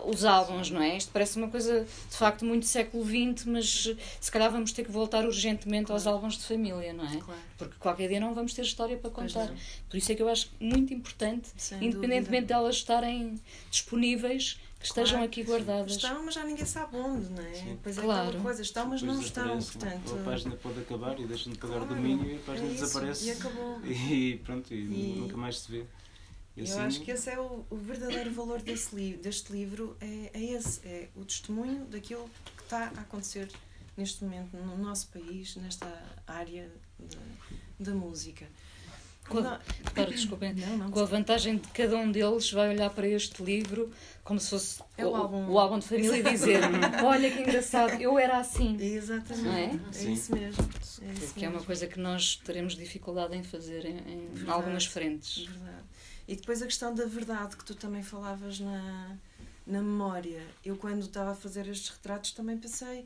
os 0.07 0.25
álbuns, 0.25 0.71
não 0.71 0.81
é? 0.81 0.97
Isto 0.97 1.11
parece 1.13 1.37
uma 1.37 1.49
coisa 1.49 1.81
de 2.09 2.17
facto 2.17 2.45
muito 2.45 2.65
século 2.65 3.05
XX, 3.05 3.47
mas 3.47 3.97
se 4.21 4.31
calhar 4.31 4.53
vamos 4.53 4.71
ter 4.71 4.85
que 4.85 4.93
voltar 4.93 5.25
urgentemente 5.27 5.91
aos 5.91 6.05
Claro. 6.05 6.19
álbuns 6.19 6.39
de 6.39 6.45
família, 6.45 6.93
não 6.93 7.05
é? 7.05 7.17
Claro. 7.17 7.41
Porque 7.59 7.75
qualquer 7.81 8.09
dia 8.09 8.21
não 8.21 8.33
vamos 8.33 8.55
ter 8.55 8.63
história 8.63 8.97
para 8.97 9.11
contar. 9.11 9.53
Por 9.91 9.97
isso 9.97 10.13
é 10.13 10.15
que 10.15 10.23
eu 10.23 10.29
acho 10.29 10.49
muito 10.61 10.95
importante, 10.95 11.49
Sem 11.57 11.79
independentemente 11.79 12.43
dúvida. 12.47 12.55
delas 12.55 12.77
estarem 12.77 13.41
disponíveis, 13.73 14.61
que 14.85 14.89
estejam 14.89 15.13
Claro. 15.19 15.25
aqui 15.25 15.43
guardadas. 15.43 15.93
Estão, 15.93 16.23
mas 16.27 16.35
já 16.35 16.45
ninguém 16.45 16.67
sabe 16.67 16.95
onde, 16.99 17.31
não 17.31 17.43
é? 17.43 17.55
Sim. 17.55 17.79
Pois 17.83 17.97
é 17.97 18.03
Claro. 18.03 18.29
aquela 18.29 18.43
coisa, 18.43 18.61
estão, 18.63 18.87
mas 18.87 19.01
não 19.01 19.19
estão, 19.19 19.59
portanto. 19.59 20.15
A 20.15 20.25
página 20.25 20.57
pode 20.57 20.81
acabar 20.81 21.19
e 21.19 21.27
deixam 21.27 21.53
de 21.55 21.59
pagar 21.59 21.77
o 21.83 21.87
Claro, 21.87 21.95
domínio 21.95 22.31
e 22.31 22.37
a 22.37 22.41
página 22.41 22.69
é 22.69 22.71
isso, 22.73 22.83
desaparece. 22.85 23.25
E 23.27 23.31
acabou. 23.31 23.81
E 23.85 24.37
pronto, 24.45 24.75
e, 24.75 24.77
E- 24.77 25.21
nunca 25.21 25.37
mais 25.39 25.59
se 25.61 25.73
vê. 25.73 25.87
E 26.57 26.61
Eu 26.61 26.65
assim, 26.65 26.81
acho 26.81 27.01
que 27.01 27.11
esse 27.11 27.31
é 27.31 27.41
o, 27.41 27.65
o 27.71 27.77
verdadeiro 27.77 28.31
valor 28.31 28.61
desse 28.61 28.95
li 28.95 29.17
deste 29.17 29.51
livro, 29.53 29.97
é, 30.01 30.31
é 30.35 30.43
esse, 30.53 30.87
é 30.87 31.09
o 31.17 31.25
testemunho 31.25 31.87
daquilo 31.87 32.29
que 32.55 32.63
está 32.63 32.93
a 32.95 33.01
acontecer 33.01 33.49
neste 33.97 34.23
momento 34.23 34.55
no 34.59 34.77
nosso 34.77 35.09
país, 35.09 35.57
nesta 35.57 35.87
área 36.27 36.71
da 37.81 37.93
música. 37.95 38.47
Com 39.29 39.39
a- 39.39 39.43
Não- 39.43 39.59
Claro, 39.95 40.11
desculpem. 40.11 40.53
não, 40.55 40.77
não, 40.77 40.91
Com 40.91 41.01
a 41.01 41.05
vantagem 41.05 41.57
de 41.57 41.69
cada 41.69 41.97
um 41.97 42.11
deles 42.13 42.51
vai 42.53 42.69
olhar 42.69 42.91
para 42.91 43.07
este 43.09 43.43
livro 43.43 43.91
como 44.23 44.39
se 44.41 44.51
fosse 44.51 44.83
É 44.99 45.07
o 45.07 45.15
álbum. 45.15 45.49
o 45.51 45.59
álbum 45.59 45.79
de 45.79 45.87
família 45.87 46.17
e 46.19 46.23
dizer: 46.23 46.61
Olha 47.05 47.31
que 47.31 47.41
engraçado, 47.41 48.01
eu 48.01 48.19
era 48.19 48.39
assim. 48.39 48.77
Exatamente, 48.81 49.45
Não 49.45 49.55
é? 49.55 49.65
é, 49.65 50.05
isso 50.13 50.35
mesmo. 50.35 50.63
É, 51.03 51.13
isso 51.13 51.35
Que 51.35 51.45
é 51.45 51.49
uma 51.49 51.55
mesmo. 51.55 51.67
coisa 51.67 51.87
que 51.87 51.99
nós 51.99 52.37
teremos 52.45 52.75
dificuldade 52.77 53.35
em 53.37 53.43
fazer 53.43 53.85
em, 53.87 53.97
em 53.99 54.29
Verdade. 54.33 54.51
algumas 54.51 54.85
frentes. 54.87 55.47
Verdade. 55.47 55.85
E 56.29 56.37
depois 56.37 56.61
a 56.63 56.67
questão 56.67 56.95
da 56.95 57.05
verdade 57.07 57.57
que 57.57 57.65
tu 57.65 57.75
também 57.75 58.03
falavas 58.03 58.59
na, 58.61 59.17
na 59.67 59.81
memória. 59.83 60.43
Eu 60.65 60.77
quando 60.77 61.01
estava 61.03 61.31
a 61.33 61.35
fazer 61.35 61.67
estes 61.69 61.89
retratos 61.91 62.33
também 62.33 62.57
pensei, 62.59 63.05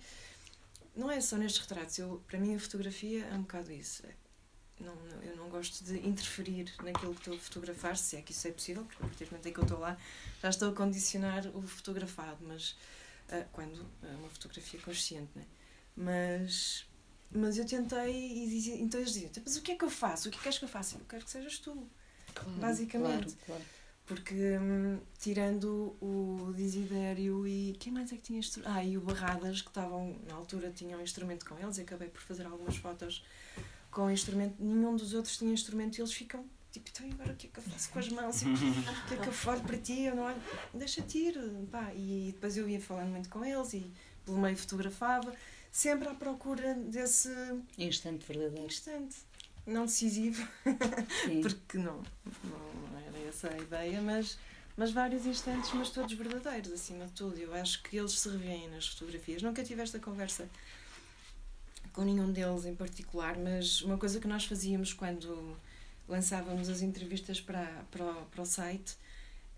não 0.97 1.11
é 1.11 1.21
só 1.21 1.37
nestes 1.37 1.61
retratos, 1.61 1.99
eu, 1.99 2.23
para 2.27 2.39
mim 2.39 2.55
a 2.55 2.59
fotografia 2.59 3.25
é 3.31 3.35
um 3.35 3.43
bocado 3.43 3.71
isso. 3.73 4.03
Não, 4.81 4.95
não- 4.95 5.23
eu 5.23 5.37
não 5.37 5.49
gosto 5.49 5.85
de 5.85 6.07
interferir 6.07 6.73
naquilo 6.85 7.13
que 7.15 7.21
estou 7.21 7.35
a 7.35 7.39
fotografar, 7.39 7.97
se 7.97 8.17
é 8.17 8.23
que 8.23 8.33
isso 8.33 8.47
é 8.47 8.53
possível, 8.53 8.85
porque 8.85 9.03
a 9.03 9.07
partir 9.07 9.25
do 9.25 9.31
momento 9.33 9.47
em 9.47 9.53
que 9.53 9.59
eu 9.59 9.65
estou 9.65 9.79
lá 9.81 9.97
já 10.43 10.49
estou 10.51 10.71
a 10.71 10.75
condicionar 10.75 11.47
o 11.55 11.63
fotografado, 11.63 12.39
mas 12.47 12.77
ah, 13.31 13.45
quando 13.53 13.85
é 14.03 14.15
uma 14.17 14.29
fotografia 14.29 14.81
consciente, 14.81 15.31
né? 15.35 15.45
Mas, 15.97 16.87
mas 17.33 17.59
eu 17.59 17.67
tentei 17.67 18.45
e 18.45 18.49
dizia, 18.49 18.77
então 18.77 19.01
eles 19.01 19.13
diziam, 19.13 19.31
mas 19.45 19.57
o 19.57 19.63
que 19.63 19.73
é 19.73 19.77
que 19.77 19.85
eu 19.85 19.91
faço? 19.91 20.29
O 20.29 20.31
que 20.31 20.37
é 20.37 20.39
que 20.39 20.43
queres 20.45 20.59
que 20.59 20.65
eu 20.65 20.69
faça? 20.69 20.97
Eu 20.97 21.05
quero 21.09 21.25
que 21.25 21.31
sejas 21.31 21.59
tu. 21.59 21.89
Claro, 22.35 22.51
Basicamente. 22.61 23.35
Claro, 23.35 23.37
claro. 23.47 23.63
Porque, 24.07 24.35
hum, 24.59 25.01
tirando 25.19 25.95
o 26.01 26.51
Desidério 26.57 27.47
e. 27.47 27.77
Quem 27.79 27.93
mais 27.93 28.11
é 28.11 28.17
que 28.17 28.23
tinha 28.23 28.39
instrumento? 28.39 28.73
Ah, 28.75 28.83
e 28.83 28.97
o 28.97 29.03
Barradas, 29.03 29.61
que 29.61 29.69
estavam, 29.69 30.17
na 30.27 30.35
altura, 30.35 30.71
tinham 30.71 30.99
instrumento 31.03 31.45
com 31.45 31.59
eles. 31.59 31.77
e 31.77 31.83
Acabei 31.83 32.09
por 32.09 32.23
fazer 32.23 32.47
algumas 32.47 32.77
fotos 32.77 33.23
com 33.99 34.09
instrumento. 34.09 34.55
Nenhum 34.61 34.95
dos 34.95 35.13
outros 35.13 35.37
tinha 35.37 35.53
instrumento 35.53 35.99
e 35.99 36.01
eles 36.01 36.13
ficam 36.13 36.45
tipo, 36.71 36.89
então 36.89 37.11
agora 37.11 37.33
o 37.33 37.37
que 37.37 37.49
é 37.49 37.51
que 37.51 37.59
eu 37.59 37.63
faço 37.65 37.91
com 37.91 37.99
as 37.99 38.09
mãos? 38.11 38.43
O 38.43 39.09
que 39.09 39.15
é 39.15 39.17
que 39.17 39.27
eu 39.27 39.53
olho 39.53 39.61
para 39.63 39.77
ti? 39.77 40.03
Eu 40.03 40.15
não 40.15 40.23
olho. 40.23 40.41
Deixa-te 40.73 41.19
ir. 41.19 41.35
Pá. 41.69 41.93
E 41.93 42.31
depois 42.33 42.57
eu 42.57 42.69
ia 42.69 42.81
falando 42.81 43.11
muito 43.11 43.29
com 43.29 43.45
eles 43.45 43.75
e 43.75 43.93
pelo 44.25 44.39
meio 44.39 44.57
fotografava. 44.57 45.35
Sempre 45.73 46.09
à 46.09 46.15
procura 46.15 46.75
desse 46.75 47.29
Instante 47.77 48.25
verdadeiro. 48.25 48.67
instante. 48.67 49.17
Não 49.67 49.85
decisivo, 49.85 50.49
porque 51.43 51.77
não, 51.77 52.03
não, 52.45 52.91
não 52.91 52.99
era 53.07 53.19
essa 53.29 53.53
a 53.53 53.59
ideia, 53.59 54.01
mas, 54.01 54.39
mas 54.79 54.93
vários 54.93 55.27
instantes, 55.27 55.71
mas 55.75 55.91
todos 55.91 56.11
verdadeiros, 56.15 56.73
acima 56.73 57.05
de 57.05 57.13
tudo. 57.13 57.37
Eu 57.37 57.53
acho 57.53 57.83
que 57.83 57.99
eles 57.99 58.13
se 58.13 58.31
revêem 58.31 58.71
nas 58.71 58.87
fotografias. 58.87 59.43
Nunca 59.43 59.63
tive 59.63 59.83
esta 59.83 59.99
conversa 59.99 60.49
com 61.99 62.05
nenhum 62.05 62.31
deles 62.31 62.65
em 62.65 62.77
particular, 62.77 63.37
mas 63.37 63.83
uma 63.83 63.99
coisa 63.99 64.21
que 64.21 64.29
nós 64.29 64.45
fazíamos 64.45 64.93
quando 64.93 65.57
lançávamos 66.09 66.69
as 66.69 66.81
entrevistas 66.81 67.41
para, 67.41 67.67
para, 67.91 68.05
o, 68.05 68.25
para 68.27 68.43
o 68.43 68.47
site 68.47 68.97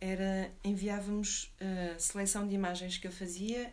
era 0.01 0.51
enviávamos 0.65 1.53
a 1.61 1.99
seleção 1.99 2.47
de 2.47 2.55
imagens 2.55 2.97
que 2.97 3.07
eu 3.07 3.13
fazia, 3.13 3.71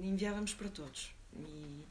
enviávamos 0.00 0.54
para 0.54 0.68
todos. 0.68 1.12
E 1.34 1.82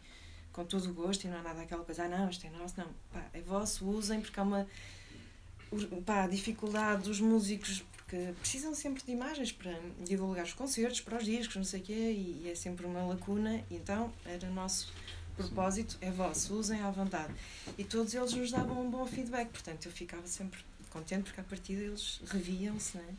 com 0.54 0.64
todo 0.64 0.90
o 0.90 0.94
gosto 0.94 1.26
e 1.26 1.28
não 1.28 1.38
há 1.38 1.42
nada 1.42 1.64
aquela 1.64 1.84
coisa, 1.84 2.06
ah 2.06 2.08
não, 2.08 2.30
isto 2.30 2.48
é 2.48 2.50
nosso, 2.50 2.76
não, 2.78 2.88
pá, 3.12 3.26
é 3.34 3.42
vosso, 3.42 3.86
usem 3.86 4.22
porque 4.22 4.40
há 4.40 4.44
uma 4.44 4.66
pá, 6.06 6.28
dificuldade 6.28 7.04
dos 7.04 7.20
músicos 7.20 7.84
porque 7.98 8.34
precisam 8.40 8.74
sempre 8.74 9.04
de 9.04 9.12
imagens 9.12 9.52
para 9.52 9.78
divulgar 10.06 10.46
os 10.46 10.54
concertos, 10.54 11.02
para 11.02 11.18
os 11.18 11.26
discos, 11.26 11.58
não 11.58 11.66
sei 11.66 11.82
o 11.82 11.84
quê, 11.84 11.94
e, 11.94 12.44
e 12.46 12.50
é 12.50 12.56
sempre 12.56 12.86
uma 12.86 13.06
lacuna, 13.06 13.62
então 13.70 14.14
era 14.26 14.50
nosso 14.50 14.94
propósito, 15.36 15.98
é 16.02 16.12
vosso, 16.12 16.54
usem 16.56 16.82
à 16.82 16.90
vontade. 16.92 17.34
E 17.78 17.84
todos 17.84 18.14
eles 18.14 18.34
nos 18.34 18.52
davam 18.52 18.86
um 18.86 18.90
bom 18.90 19.06
feedback, 19.06 19.50
portanto 19.50 19.86
eu 19.86 19.92
ficava 19.92 20.26
sempre 20.28 20.60
contente 20.90 21.24
porque 21.24 21.42
à 21.42 21.44
partida 21.44 21.82
eles 21.82 22.22
reviam-se 22.28 22.98
né, 22.98 23.16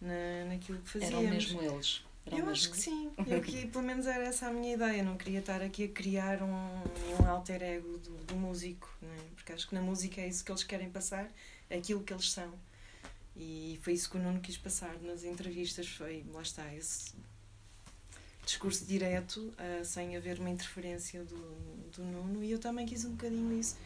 na, 0.00 0.52
naquilo 0.52 0.78
que 0.78 0.88
fazíamos. 0.88 1.18
Eram 1.18 1.30
mesmo 1.30 1.62
eles. 1.62 2.02
Eram 2.26 2.38
Eu 2.38 2.46
mesmo 2.46 2.50
acho 2.50 2.70
que 2.70 2.78
sim. 2.78 3.10
Eu 3.26 3.40
que, 3.40 3.66
pelo 3.66 3.84
menos 3.84 4.06
era 4.06 4.24
essa 4.24 4.46
a 4.46 4.52
minha 4.52 4.74
ideia. 4.74 5.02
Não 5.02 5.16
queria 5.16 5.40
estar 5.40 5.62
aqui 5.62 5.84
a 5.84 5.88
criar 5.88 6.42
um, 6.42 6.82
um 7.20 7.28
alter 7.28 7.62
ego 7.62 7.98
do, 7.98 8.16
do 8.24 8.36
músico, 8.36 8.90
não 9.02 9.12
é? 9.12 9.30
porque 9.34 9.52
acho 9.52 9.68
que 9.68 9.74
na 9.74 9.82
música 9.82 10.20
é 10.20 10.28
isso 10.28 10.44
que 10.44 10.50
eles 10.50 10.62
querem 10.62 10.90
passar, 10.90 11.30
é 11.68 11.76
aquilo 11.76 12.02
que 12.02 12.12
eles 12.12 12.30
são. 12.30 12.52
E 13.36 13.78
foi 13.82 13.94
isso 13.94 14.10
que 14.10 14.16
o 14.16 14.20
Nuno 14.20 14.40
quis 14.40 14.56
passar 14.56 14.94
nas 15.02 15.24
entrevistas. 15.24 15.88
Foi, 15.88 16.24
lá 16.32 16.42
está, 16.42 16.74
esse 16.74 17.14
discurso 18.44 18.84
direto, 18.86 19.52
ah, 19.58 19.84
sem 19.84 20.16
haver 20.16 20.38
uma 20.38 20.50
interferência 20.50 21.24
do, 21.24 21.36
do 21.94 22.02
Nuno. 22.02 22.42
E 22.42 22.50
eu 22.50 22.58
também 22.58 22.86
quis 22.86 23.04
um 23.04 23.12
bocadinho 23.12 23.58
isso. 23.58 23.76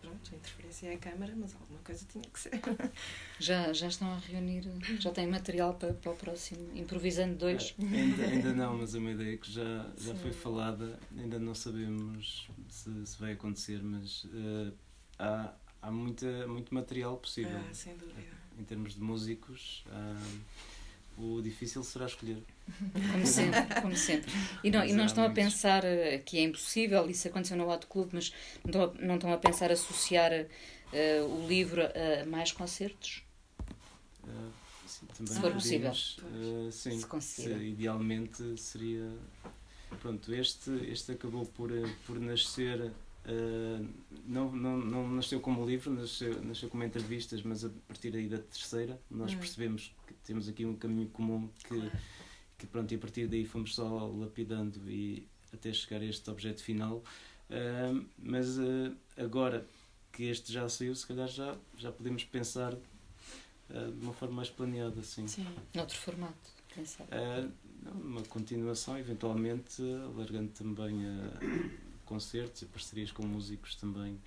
pronto, 0.00 0.30
a 0.32 0.36
interferência 0.36 0.86
é 0.88 0.94
a 0.94 0.98
câmara, 0.98 1.34
mas 1.36 1.54
alguma 1.54 1.80
coisa 1.80 2.04
tinha 2.10 2.24
que 2.24 2.38
ser. 2.40 2.50
Já, 3.40 3.72
já 3.72 3.86
estão 3.86 4.10
a 4.12 4.18
reunir, 4.18 4.64
já 4.98 5.12
têm 5.12 5.28
material 5.28 5.74
para, 5.74 5.94
para 5.94 6.10
o 6.10 6.16
próximo, 6.16 6.76
improvisando 6.76 7.36
dois? 7.36 7.72
É, 7.78 7.96
ainda, 7.96 8.22
ainda 8.24 8.52
não, 8.52 8.76
mas 8.78 8.96
é 8.96 8.98
uma 8.98 9.12
ideia 9.12 9.36
que 9.36 9.50
já, 9.52 9.86
já 9.96 10.12
foi 10.16 10.32
falada, 10.32 10.98
ainda 11.16 11.38
não 11.38 11.54
sabemos 11.54 12.48
se, 12.68 13.06
se 13.06 13.20
vai 13.20 13.32
acontecer, 13.34 13.80
mas 13.80 14.24
uh, 14.24 14.72
há, 15.20 15.52
há 15.82 15.90
muita, 15.92 16.48
muito 16.48 16.74
material 16.74 17.16
possível. 17.16 17.56
Ah, 17.58 17.72
sem 17.72 17.96
dúvida. 17.96 18.20
Em 18.58 18.64
termos 18.64 18.96
de 18.96 19.00
músicos, 19.00 19.84
uh, 19.86 20.40
o 21.18 21.42
difícil 21.42 21.82
será 21.82 22.06
escolher. 22.06 22.42
Como 23.12 23.26
sempre, 23.26 23.80
como 23.80 23.96
sempre. 23.96 24.32
E 24.62 24.70
não, 24.70 24.84
e 24.84 24.92
não 24.92 25.04
estão 25.04 25.24
a 25.24 25.30
pensar 25.30 25.84
eh, 25.84 26.18
que 26.18 26.38
é 26.38 26.42
impossível, 26.42 27.08
isso 27.10 27.26
aconteceu 27.26 27.56
no 27.56 27.68
Hot 27.68 27.86
Club, 27.86 28.10
mas 28.12 28.32
não 28.64 28.70
estão 28.70 28.82
a, 28.82 29.06
não 29.06 29.14
estão 29.16 29.32
a 29.32 29.38
pensar 29.38 29.72
associar 29.72 30.32
uh, 30.32 31.24
o 31.24 31.48
livro 31.48 31.82
a 31.82 32.24
mais 32.26 32.52
concertos? 32.52 33.24
Uh, 34.22 34.52
sim, 34.86 35.06
também 35.06 35.34
se 35.34 35.40
for 35.40 35.52
possível. 35.52 35.90
Uh, 35.90 36.70
sim, 36.70 37.00
se 37.00 37.20
se, 37.20 37.50
idealmente 37.50 38.56
seria. 38.56 39.10
Pronto, 40.00 40.32
este, 40.34 40.70
este 40.90 41.12
acabou 41.12 41.46
por, 41.46 41.70
por 42.06 42.20
nascer 42.20 42.92
Uh, 43.28 43.86
não, 44.24 44.50
não, 44.50 44.78
não 44.78 45.08
nasceu 45.08 45.38
como 45.38 45.66
livro, 45.66 45.92
nasceu, 45.92 46.42
nasceu 46.42 46.70
como 46.70 46.82
entrevistas, 46.82 47.42
mas 47.42 47.62
a 47.62 47.68
partir 47.86 48.16
aí 48.16 48.26
da 48.26 48.38
terceira 48.38 48.98
nós 49.10 49.34
hum. 49.34 49.38
percebemos 49.38 49.94
que 50.06 50.14
temos 50.24 50.48
aqui 50.48 50.64
um 50.64 50.74
caminho 50.74 51.08
comum 51.10 51.46
que, 51.58 51.68
claro. 51.68 51.92
que 52.56 52.66
pronto, 52.66 52.90
e 52.90 52.94
a 52.94 52.98
partir 52.98 53.26
daí 53.26 53.44
fomos 53.44 53.74
só 53.74 54.06
lapidando 54.06 54.80
e 54.90 55.26
até 55.52 55.70
chegar 55.74 56.00
a 56.00 56.06
este 56.06 56.30
objeto 56.30 56.62
final. 56.62 57.02
Uh, 57.50 58.06
mas 58.18 58.58
uh, 58.58 58.96
agora 59.18 59.66
que 60.10 60.24
este 60.24 60.50
já 60.50 60.66
saiu, 60.66 60.94
se 60.94 61.06
calhar 61.06 61.28
já, 61.28 61.54
já 61.76 61.92
podemos 61.92 62.24
pensar 62.24 62.74
de 63.68 64.02
uma 64.02 64.14
forma 64.14 64.36
mais 64.36 64.48
planeada. 64.48 64.98
Assim. 65.00 65.28
Sim, 65.28 65.46
noutro 65.74 65.98
formato, 65.98 66.50
pensar. 66.74 67.06
uma 67.84 68.22
continuação, 68.22 68.98
eventualmente, 68.98 69.82
alargando 69.82 70.48
também 70.52 71.04
a 71.06 71.87
concertos 72.08 72.62
e 72.62 72.66
parcerias 72.66 73.12
com 73.12 73.24
músicos 73.24 73.74
também. 73.74 74.18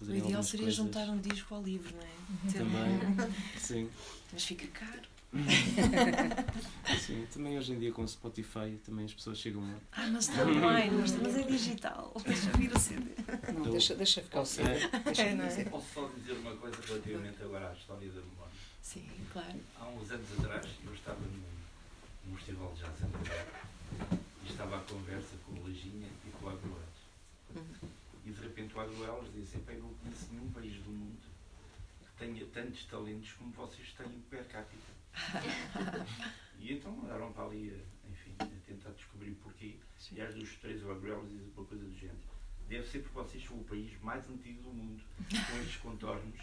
O 0.00 0.14
ideal 0.14 0.42
seria 0.42 0.66
coisas. 0.66 0.74
juntar 0.76 1.08
um 1.10 1.18
disco 1.18 1.54
ao 1.54 1.62
livro, 1.62 1.94
não 1.94 2.02
é? 2.02 2.06
Uhum. 2.06 2.52
Também, 2.52 3.32
sim. 3.58 3.90
Mas 4.32 4.44
fica 4.44 4.66
caro. 4.68 5.10
sim, 6.98 7.26
também 7.32 7.56
hoje 7.56 7.72
em 7.72 7.78
dia 7.78 7.92
com 7.92 8.02
o 8.02 8.08
Spotify 8.08 8.76
também 8.84 9.04
as 9.04 9.12
pessoas 9.12 9.38
chegam 9.38 9.62
lá. 9.62 9.78
Ah, 9.92 10.08
mas 10.08 10.28
está 10.28 10.42
online, 10.42 10.96
mas, 10.96 11.12
mas 11.16 11.36
é 11.36 11.42
digital. 11.42 12.12
Deixa 12.24 12.50
vir 12.52 12.72
o 12.72 12.78
CD. 12.78 13.10
Não, 13.52 13.60
então, 13.60 13.72
deixa, 13.72 13.94
deixa 13.94 14.22
ficar 14.22 14.40
o 14.40 14.46
CD. 14.46 14.70
Deixa 15.04 15.22
é, 15.22 15.34
não 15.34 15.44
é? 15.44 15.64
Posso 15.64 15.86
só 15.94 16.08
dizer 16.16 16.32
uma 16.32 16.56
coisa 16.56 16.76
relativamente 16.84 17.42
agora 17.42 17.70
à 17.70 17.72
história 17.74 18.08
da 18.08 18.20
memória? 18.20 18.54
Sim, 18.82 19.08
claro. 19.32 19.60
Há 19.78 19.88
uns 19.88 20.10
anos 20.10 20.26
atrás 20.38 20.66
eu 20.84 20.94
estava 20.94 21.20
num, 21.20 22.30
num 22.30 22.36
festival 22.36 22.72
de 22.72 22.80
jazz 22.80 23.00
em 23.02 24.20
e 24.46 24.50
estava 24.50 24.78
à 24.78 24.80
conversa 24.80 25.36
com 25.46 25.52
o 25.52 25.64
Leginha 25.64 26.08
e 26.26 26.30
com 26.30 26.46
o 26.46 26.50
Agro 27.58 27.90
e 28.24 28.30
de 28.30 28.40
repente 28.42 28.74
o 28.74 28.80
Agro 28.80 29.30
disse: 29.34 29.56
Eu 29.66 29.82
não 29.82 29.94
conheço 29.94 30.32
nenhum 30.32 30.50
país 30.52 30.74
do 30.82 30.90
mundo 30.90 31.20
que 32.00 32.12
tenha 32.18 32.46
tantos 32.46 32.84
talentos 32.84 33.32
como 33.32 33.50
vocês 33.52 33.92
têm 33.94 34.20
per 34.30 34.46
capita. 34.46 35.00
e 36.58 36.74
então 36.74 36.92
andaram 37.02 37.32
para 37.32 37.44
ali, 37.44 37.82
enfim, 38.08 38.34
a 38.38 38.46
tentar 38.66 38.90
descobrir 38.90 39.32
porquê. 39.42 39.76
Sim. 39.98 40.16
E 40.16 40.20
às 40.20 40.34
dos 40.34 40.54
três 40.56 40.82
o 40.84 40.90
Agro 40.90 41.26
diz 41.28 41.42
uma 41.56 41.64
coisa 41.64 41.84
do 41.84 41.98
género: 41.98 42.18
Deve 42.68 42.86
ser 42.88 43.00
porque 43.00 43.14
vocês 43.14 43.44
são 43.44 43.56
o 43.56 43.64
país 43.64 44.00
mais 44.00 44.28
antigo 44.28 44.62
do 44.62 44.72
mundo, 44.72 45.02
com 45.28 45.60
estes 45.60 45.76
contornos, 45.82 46.40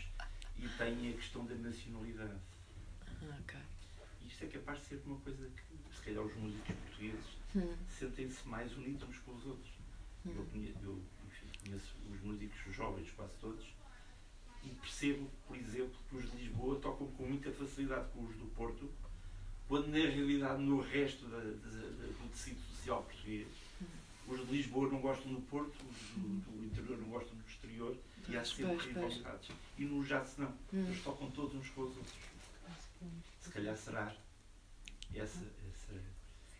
e 0.57 0.67
têm 0.77 1.11
a 1.11 1.13
questão 1.13 1.45
da 1.45 1.55
nacionalidade. 1.55 2.41
Okay. 3.43 3.61
Isto 4.25 4.43
é 4.43 4.47
capaz 4.47 4.79
de 4.79 4.85
ser 4.85 5.01
uma 5.05 5.17
coisa 5.19 5.49
que, 5.49 5.95
se 5.95 6.01
calhar, 6.03 6.23
os 6.23 6.35
músicos 6.35 6.75
portugueses 6.75 7.25
hum. 7.55 7.75
sentem-se 7.87 8.47
mais 8.47 8.75
unidos 8.75 9.07
uns 9.07 9.17
com 9.19 9.33
os 9.33 9.45
outros. 9.45 9.71
Eu, 10.25 10.47
eu 10.83 11.01
enfim, 11.27 11.47
conheço 11.63 11.95
os 12.11 12.21
músicos 12.21 12.75
jovens, 12.75 13.11
quase 13.11 13.33
todos, 13.39 13.65
e 14.63 14.69
percebo, 14.69 15.29
por 15.47 15.57
exemplo, 15.57 15.97
que 16.09 16.17
os 16.17 16.31
de 16.31 16.37
Lisboa 16.37 16.79
tocam 16.79 17.07
com 17.11 17.27
muita 17.27 17.51
facilidade 17.51 18.09
com 18.11 18.23
os 18.25 18.35
do 18.35 18.45
Porto, 18.47 18.91
quando 19.67 19.87
na 19.87 19.97
realidade 19.97 20.61
no 20.61 20.81
resto 20.81 21.27
da, 21.27 21.37
da, 21.37 21.43
do 21.43 22.29
tecido 22.31 22.59
social 22.61 23.03
português, 23.03 23.47
os 24.27 24.45
de 24.45 24.51
Lisboa 24.51 24.89
não 24.89 24.99
gostam 24.99 25.33
do 25.33 25.41
Porto, 25.41 25.73
os 25.89 26.21
do, 26.21 26.51
do 26.51 26.65
interior 26.65 26.97
não 26.97 27.09
gostam 27.09 27.35
do 27.37 27.47
exterior, 27.47 27.97
e 28.27 28.35
há 28.35 28.43
sempre 28.43 28.75
rivalidades. 28.75 29.51
E 29.77 29.85
no 29.85 30.03
jazz 30.03 30.37
não, 30.37 30.49
hum. 30.49 30.85
eles 30.85 31.01
tocam 31.01 31.31
todos 31.31 31.55
uns 31.55 31.69
com 31.69 31.81
os 31.81 31.95
outros. 31.95 32.15
Se 33.39 33.49
calhar 33.51 33.77
será 33.77 34.13
essa, 35.13 35.45
essa 35.69 36.01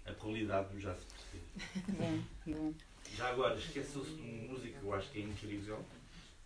a 0.06 0.14
qualidade 0.14 0.74
do 0.74 0.80
jazz 0.80 0.98
português. 1.04 1.44
Bom, 1.90 2.24
bom. 2.46 2.74
Já 3.16 3.30
agora, 3.30 3.56
esqueceu-se 3.56 4.12
de 4.12 4.22
um 4.22 4.48
músico 4.50 4.80
que 4.80 4.86
eu 4.86 4.94
acho 4.94 5.10
que 5.12 5.20
é 5.20 5.24
incrível, 5.24 5.84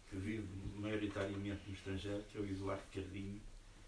que 0.10 0.16
vive 0.18 0.48
maioritariamente 0.76 1.62
no 1.68 1.74
estrangeiro, 1.74 2.24
que 2.32 2.38
é 2.38 2.42
o 2.42 2.46
Eduardo 2.46 2.84
Cardinho. 2.94 3.42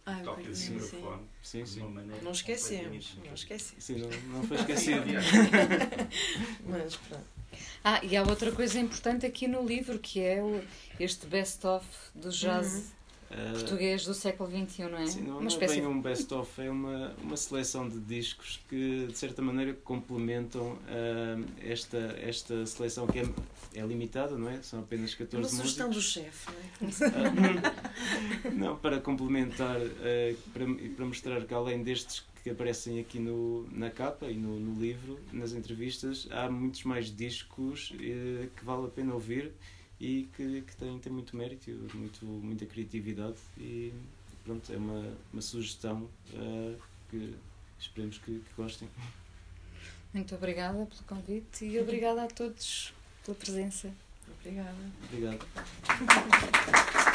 Ah, 0.05 0.19
toca 0.21 0.41
o 0.41 0.45
microfone 0.45 1.21
sim. 1.41 1.65
Sim, 1.65 1.73
de 1.75 1.79
uma 1.79 1.89
maneira. 1.89 2.21
Não 2.21 2.31
esquecemos, 2.31 3.17
não 3.23 3.33
esquecemos. 3.33 3.83
Sim, 3.83 3.95
não, 3.99 4.09
não 4.39 4.43
foi 4.43 4.57
esquecido. 4.57 5.05
Mas 6.67 6.95
pronto. 6.97 7.25
Ah, 7.83 8.03
e 8.03 8.17
há 8.17 8.23
outra 8.23 8.51
coisa 8.51 8.79
importante 8.79 9.25
aqui 9.25 9.47
no 9.47 9.65
livro, 9.65 9.97
que 9.99 10.19
é 10.19 10.41
o, 10.41 10.61
este 10.99 11.25
best-of 11.25 11.85
do 12.13 12.29
jazz. 12.29 12.73
Uhum 12.73 13.02
português 13.53 14.05
do 14.05 14.13
século 14.13 14.49
XXI, 14.49 14.83
não 14.83 14.97
é? 14.97 15.05
Sim, 15.07 15.21
não, 15.21 15.39
uma 15.39 15.49
não 15.49 15.61
é 15.61 15.67
bem 15.67 15.87
um 15.87 16.01
best-of, 16.01 16.61
é 16.61 16.69
uma, 16.69 17.13
uma 17.21 17.37
seleção 17.37 17.87
de 17.87 17.99
discos 17.99 18.59
que, 18.69 19.07
de 19.07 19.17
certa 19.17 19.41
maneira, 19.41 19.73
complementam 19.73 20.73
uh, 20.73 21.45
esta, 21.61 21.97
esta 22.21 22.65
seleção 22.65 23.07
que 23.07 23.19
é, 23.19 23.25
é 23.73 23.81
limitada, 23.81 24.37
não 24.37 24.49
é? 24.49 24.61
São 24.61 24.81
apenas 24.81 25.15
14 25.15 25.37
músicos. 25.37 25.53
Uma 25.53 25.63
sugestão 25.63 25.89
do 25.89 26.01
chefe, 26.01 26.49
não 26.81 26.89
é? 26.89 28.51
Uh, 28.51 28.53
não, 28.55 28.77
para 28.77 28.99
complementar, 28.99 29.79
uh, 29.79 30.37
para, 30.53 30.65
para 30.95 31.05
mostrar 31.05 31.45
que 31.45 31.53
além 31.53 31.83
destes 31.83 32.23
que 32.43 32.49
aparecem 32.49 32.99
aqui 32.99 33.19
no, 33.19 33.67
na 33.71 33.89
capa 33.89 34.27
e 34.27 34.35
no, 34.35 34.59
no 34.59 34.79
livro, 34.79 35.17
nas 35.31 35.53
entrevistas, 35.53 36.27
há 36.29 36.49
muitos 36.49 36.83
mais 36.83 37.15
discos 37.15 37.93
que 37.97 38.65
vale 38.65 38.87
a 38.87 38.89
pena 38.89 39.13
ouvir 39.13 39.53
e 39.99 40.27
que, 40.35 40.61
que 40.61 40.75
tem, 40.75 40.99
tem 40.99 41.11
muito 41.11 41.35
mérito, 41.35 41.69
muito, 41.93 42.25
muita 42.25 42.65
criatividade 42.65 43.37
e 43.57 43.93
pronto, 44.43 44.71
é 44.71 44.77
uma, 44.77 45.13
uma 45.31 45.41
sugestão 45.41 46.09
uh, 46.33 46.77
que 47.09 47.35
esperemos 47.79 48.17
que, 48.17 48.39
que 48.39 48.53
gostem. 48.55 48.89
Muito 50.13 50.35
obrigada 50.35 50.85
pelo 50.85 51.03
convite 51.07 51.65
e 51.65 51.79
obrigada 51.79 52.23
a 52.23 52.27
todos 52.27 52.93
pela 53.25 53.35
presença. 53.35 53.91
Obrigada. 54.39 54.77
Obrigado. 55.09 55.45